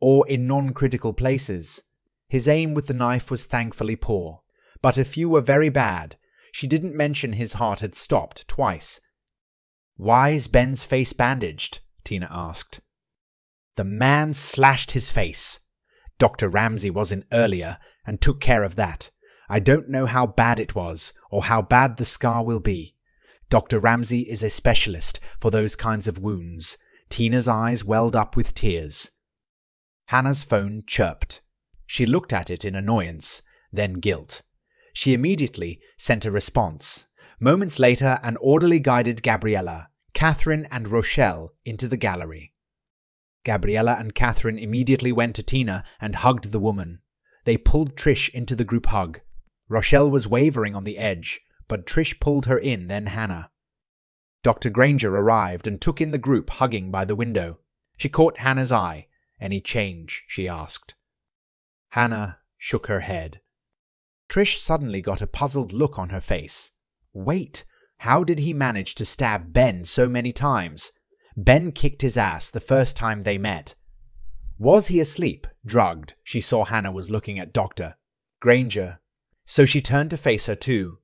or 0.01 0.27
in 0.27 0.47
non 0.47 0.73
critical 0.73 1.13
places. 1.13 1.83
His 2.27 2.47
aim 2.47 2.73
with 2.73 2.87
the 2.87 2.95
knife 2.95 3.29
was 3.29 3.45
thankfully 3.45 3.95
poor, 3.95 4.41
but 4.81 4.97
a 4.97 5.05
few 5.05 5.29
were 5.29 5.41
very 5.41 5.69
bad. 5.69 6.15
She 6.51 6.65
didn't 6.65 6.97
mention 6.97 7.33
his 7.33 7.53
heart 7.53 7.81
had 7.81 7.93
stopped 7.93 8.47
twice. 8.47 8.99
Why 9.97 10.29
is 10.29 10.47
Ben's 10.47 10.83
face 10.83 11.13
bandaged? 11.13 11.81
Tina 12.03 12.27
asked. 12.31 12.81
The 13.75 13.83
man 13.83 14.33
slashed 14.33 14.91
his 14.91 15.09
face. 15.09 15.59
Dr. 16.19 16.47
Ramsey 16.47 16.89
was 16.89 17.11
in 17.11 17.25
earlier 17.33 17.77
and 18.05 18.21
took 18.21 18.39
care 18.39 18.63
of 18.63 18.75
that. 18.75 19.09
I 19.49 19.59
don't 19.59 19.89
know 19.89 20.05
how 20.05 20.27
bad 20.27 20.59
it 20.59 20.75
was 20.75 21.13
or 21.31 21.43
how 21.43 21.61
bad 21.61 21.97
the 21.97 22.05
scar 22.05 22.43
will 22.43 22.59
be. 22.59 22.95
Dr. 23.49 23.79
Ramsey 23.79 24.21
is 24.21 24.41
a 24.41 24.49
specialist 24.49 25.19
for 25.39 25.51
those 25.51 25.75
kinds 25.75 26.07
of 26.07 26.19
wounds. 26.19 26.77
Tina's 27.09 27.47
eyes 27.47 27.83
welled 27.83 28.15
up 28.15 28.35
with 28.35 28.53
tears. 28.53 29.11
Hannah's 30.07 30.43
phone 30.43 30.83
chirped. 30.87 31.41
She 31.85 32.05
looked 32.05 32.33
at 32.33 32.49
it 32.49 32.65
in 32.65 32.75
annoyance, 32.75 33.41
then 33.71 33.93
guilt. 33.93 34.41
She 34.93 35.13
immediately 35.13 35.79
sent 35.97 36.25
a 36.25 36.31
response. 36.31 37.07
Moments 37.39 37.79
later, 37.79 38.19
an 38.23 38.37
orderly 38.39 38.79
guided 38.79 39.23
Gabriella, 39.23 39.89
Catherine, 40.13 40.67
and 40.71 40.87
Rochelle 40.87 41.49
into 41.65 41.87
the 41.87 41.97
gallery. 41.97 42.52
Gabriella 43.43 43.97
and 43.99 44.15
Catherine 44.15 44.57
immediately 44.57 45.11
went 45.11 45.35
to 45.35 45.43
Tina 45.43 45.83
and 45.99 46.15
hugged 46.15 46.51
the 46.51 46.59
woman. 46.59 46.99
They 47.45 47.57
pulled 47.57 47.95
Trish 47.95 48.29
into 48.29 48.55
the 48.55 48.63
group 48.63 48.87
hug. 48.87 49.19
Rochelle 49.67 50.09
was 50.09 50.27
wavering 50.27 50.75
on 50.75 50.83
the 50.83 50.97
edge, 50.97 51.41
but 51.67 51.85
Trish 51.85 52.19
pulled 52.19 52.45
her 52.45 52.57
in, 52.57 52.87
then 52.87 53.07
Hannah. 53.07 53.49
Dr. 54.43 54.69
Granger 54.69 55.15
arrived 55.15 55.67
and 55.67 55.81
took 55.81 56.01
in 56.01 56.11
the 56.11 56.17
group 56.17 56.49
hugging 56.49 56.91
by 56.91 57.05
the 57.05 57.15
window. 57.15 57.59
She 57.97 58.09
caught 58.09 58.37
Hannah's 58.37 58.71
eye. 58.71 59.07
Any 59.39 59.59
change? 59.59 60.23
she 60.27 60.47
asked. 60.47 60.95
Hannah 61.89 62.39
shook 62.57 62.87
her 62.87 63.01
head. 63.01 63.41
Trish 64.29 64.57
suddenly 64.57 65.01
got 65.01 65.21
a 65.21 65.27
puzzled 65.27 65.73
look 65.73 65.99
on 65.99 66.09
her 66.09 66.21
face. 66.21 66.71
Wait, 67.13 67.65
how 67.99 68.23
did 68.23 68.39
he 68.39 68.53
manage 68.53 68.95
to 68.95 69.05
stab 69.05 69.53
Ben 69.53 69.83
so 69.83 70.09
many 70.09 70.31
times? 70.31 70.91
Ben 71.35 71.71
kicked 71.71 72.01
his 72.01 72.17
ass 72.17 72.49
the 72.49 72.59
first 72.59 72.95
time 72.95 73.23
they 73.23 73.37
met. 73.37 73.75
Was 74.57 74.87
he 74.87 74.99
asleep, 74.99 75.47
drugged? 75.65 76.13
She 76.23 76.39
saw 76.39 76.65
Hannah 76.65 76.91
was 76.91 77.09
looking 77.09 77.39
at 77.39 77.53
Doctor 77.53 77.95
Granger, 78.39 78.99
so 79.45 79.65
she 79.65 79.81
turned 79.81 80.09
to 80.11 80.17
face 80.17 80.45
her 80.45 80.55
too. 80.55 80.99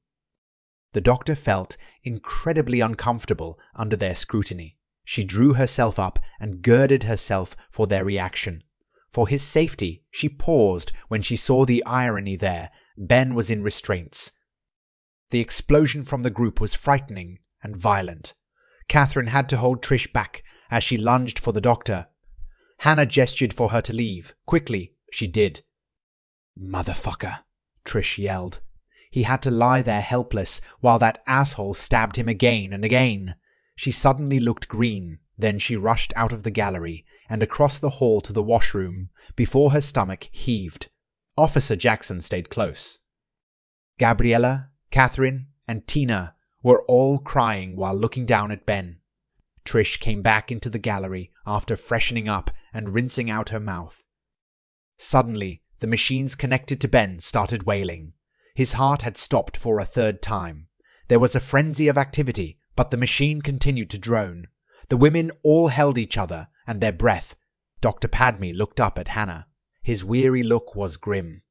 The 0.93 1.01
doctor 1.01 1.35
felt 1.35 1.77
incredibly 2.03 2.79
uncomfortable 2.79 3.59
under 3.75 3.95
their 3.95 4.15
scrutiny. 4.15 4.77
She 5.03 5.23
drew 5.23 5.53
herself 5.53 5.97
up 5.97 6.19
and 6.39 6.61
girded 6.61 7.03
herself 7.03 7.55
for 7.71 7.87
their 7.87 8.05
reaction. 8.05 8.63
For 9.11 9.27
his 9.27 9.41
safety, 9.41 10.03
she 10.11 10.29
paused 10.29 10.91
when 11.07 11.21
she 11.21 11.35
saw 11.35 11.65
the 11.65 11.83
irony 11.85 12.35
there. 12.35 12.69
Ben 12.97 13.33
was 13.33 13.49
in 13.49 13.63
restraints. 13.63 14.43
The 15.31 15.39
explosion 15.39 16.03
from 16.03 16.23
the 16.23 16.29
group 16.29 16.61
was 16.61 16.75
frightening 16.75 17.39
and 17.63 17.75
violent. 17.75 18.33
Catherine 18.89 19.27
had 19.27 19.47
to 19.49 19.57
hold 19.57 19.81
Trish 19.81 20.11
back 20.11 20.43
as 20.69 20.83
she 20.83 20.97
lunged 20.97 21.39
for 21.39 21.53
the 21.53 21.61
doctor. 21.61 22.07
Hannah 22.79 23.05
gestured 23.05 23.53
for 23.53 23.69
her 23.69 23.81
to 23.81 23.93
leave. 23.93 24.33
Quickly, 24.45 24.95
she 25.11 25.27
did. 25.27 25.63
Motherfucker, 26.59 27.39
Trish 27.85 28.17
yelled. 28.17 28.59
He 29.11 29.23
had 29.23 29.41
to 29.43 29.51
lie 29.51 29.81
there 29.81 30.01
helpless 30.01 30.59
while 30.79 30.99
that 30.99 31.23
asshole 31.27 31.75
stabbed 31.75 32.15
him 32.15 32.27
again 32.27 32.73
and 32.73 32.83
again. 32.83 33.35
She 33.75 33.91
suddenly 33.91 34.39
looked 34.39 34.67
green. 34.67 35.19
Then 35.37 35.57
she 35.57 35.77
rushed 35.77 36.11
out 36.15 36.33
of 36.33 36.43
the 36.43 36.51
gallery 36.51 37.05
and 37.29 37.41
across 37.41 37.79
the 37.79 37.91
hall 37.91 38.21
to 38.21 38.33
the 38.33 38.43
washroom 38.43 39.09
before 39.35 39.71
her 39.71 39.81
stomach 39.81 40.27
heaved. 40.31 40.89
Officer 41.37 41.75
Jackson 41.75 42.21
stayed 42.21 42.49
close. 42.49 42.99
Gabriella, 43.99 44.69
Catherine, 44.91 45.47
and 45.67 45.87
Tina 45.87 46.35
were 46.61 46.83
all 46.83 47.19
crying 47.19 47.75
while 47.75 47.95
looking 47.95 48.25
down 48.25 48.51
at 48.51 48.65
Ben. 48.65 48.99
Trish 49.65 49.99
came 49.99 50.21
back 50.21 50.51
into 50.51 50.69
the 50.69 50.79
gallery 50.79 51.31
after 51.45 51.75
freshening 51.75 52.27
up 52.27 52.51
and 52.73 52.93
rinsing 52.93 53.29
out 53.29 53.49
her 53.49 53.59
mouth. 53.59 54.03
Suddenly, 54.97 55.61
the 55.79 55.87
machines 55.87 56.35
connected 56.35 56.81
to 56.81 56.87
Ben 56.87 57.19
started 57.19 57.63
wailing. 57.63 58.13
His 58.55 58.73
heart 58.73 59.03
had 59.03 59.15
stopped 59.15 59.55
for 59.55 59.79
a 59.79 59.85
third 59.85 60.21
time. 60.21 60.67
There 61.07 61.19
was 61.19 61.35
a 61.35 61.39
frenzy 61.39 61.87
of 61.87 61.97
activity, 61.97 62.59
but 62.75 62.91
the 62.91 62.97
machine 62.97 63.41
continued 63.41 63.89
to 63.91 63.99
drone. 63.99 64.47
The 64.89 64.97
women 64.97 65.31
all 65.43 65.69
held 65.69 65.97
each 65.97 66.17
other 66.17 66.47
and 66.67 66.81
their 66.81 66.91
breath. 66.91 67.35
Dr. 67.81 68.07
Padme 68.07 68.51
looked 68.51 68.79
up 68.79 68.99
at 68.99 69.09
Hannah. 69.09 69.47
His 69.81 70.03
weary 70.03 70.43
look 70.43 70.75
was 70.75 70.97
grim. 70.97 71.43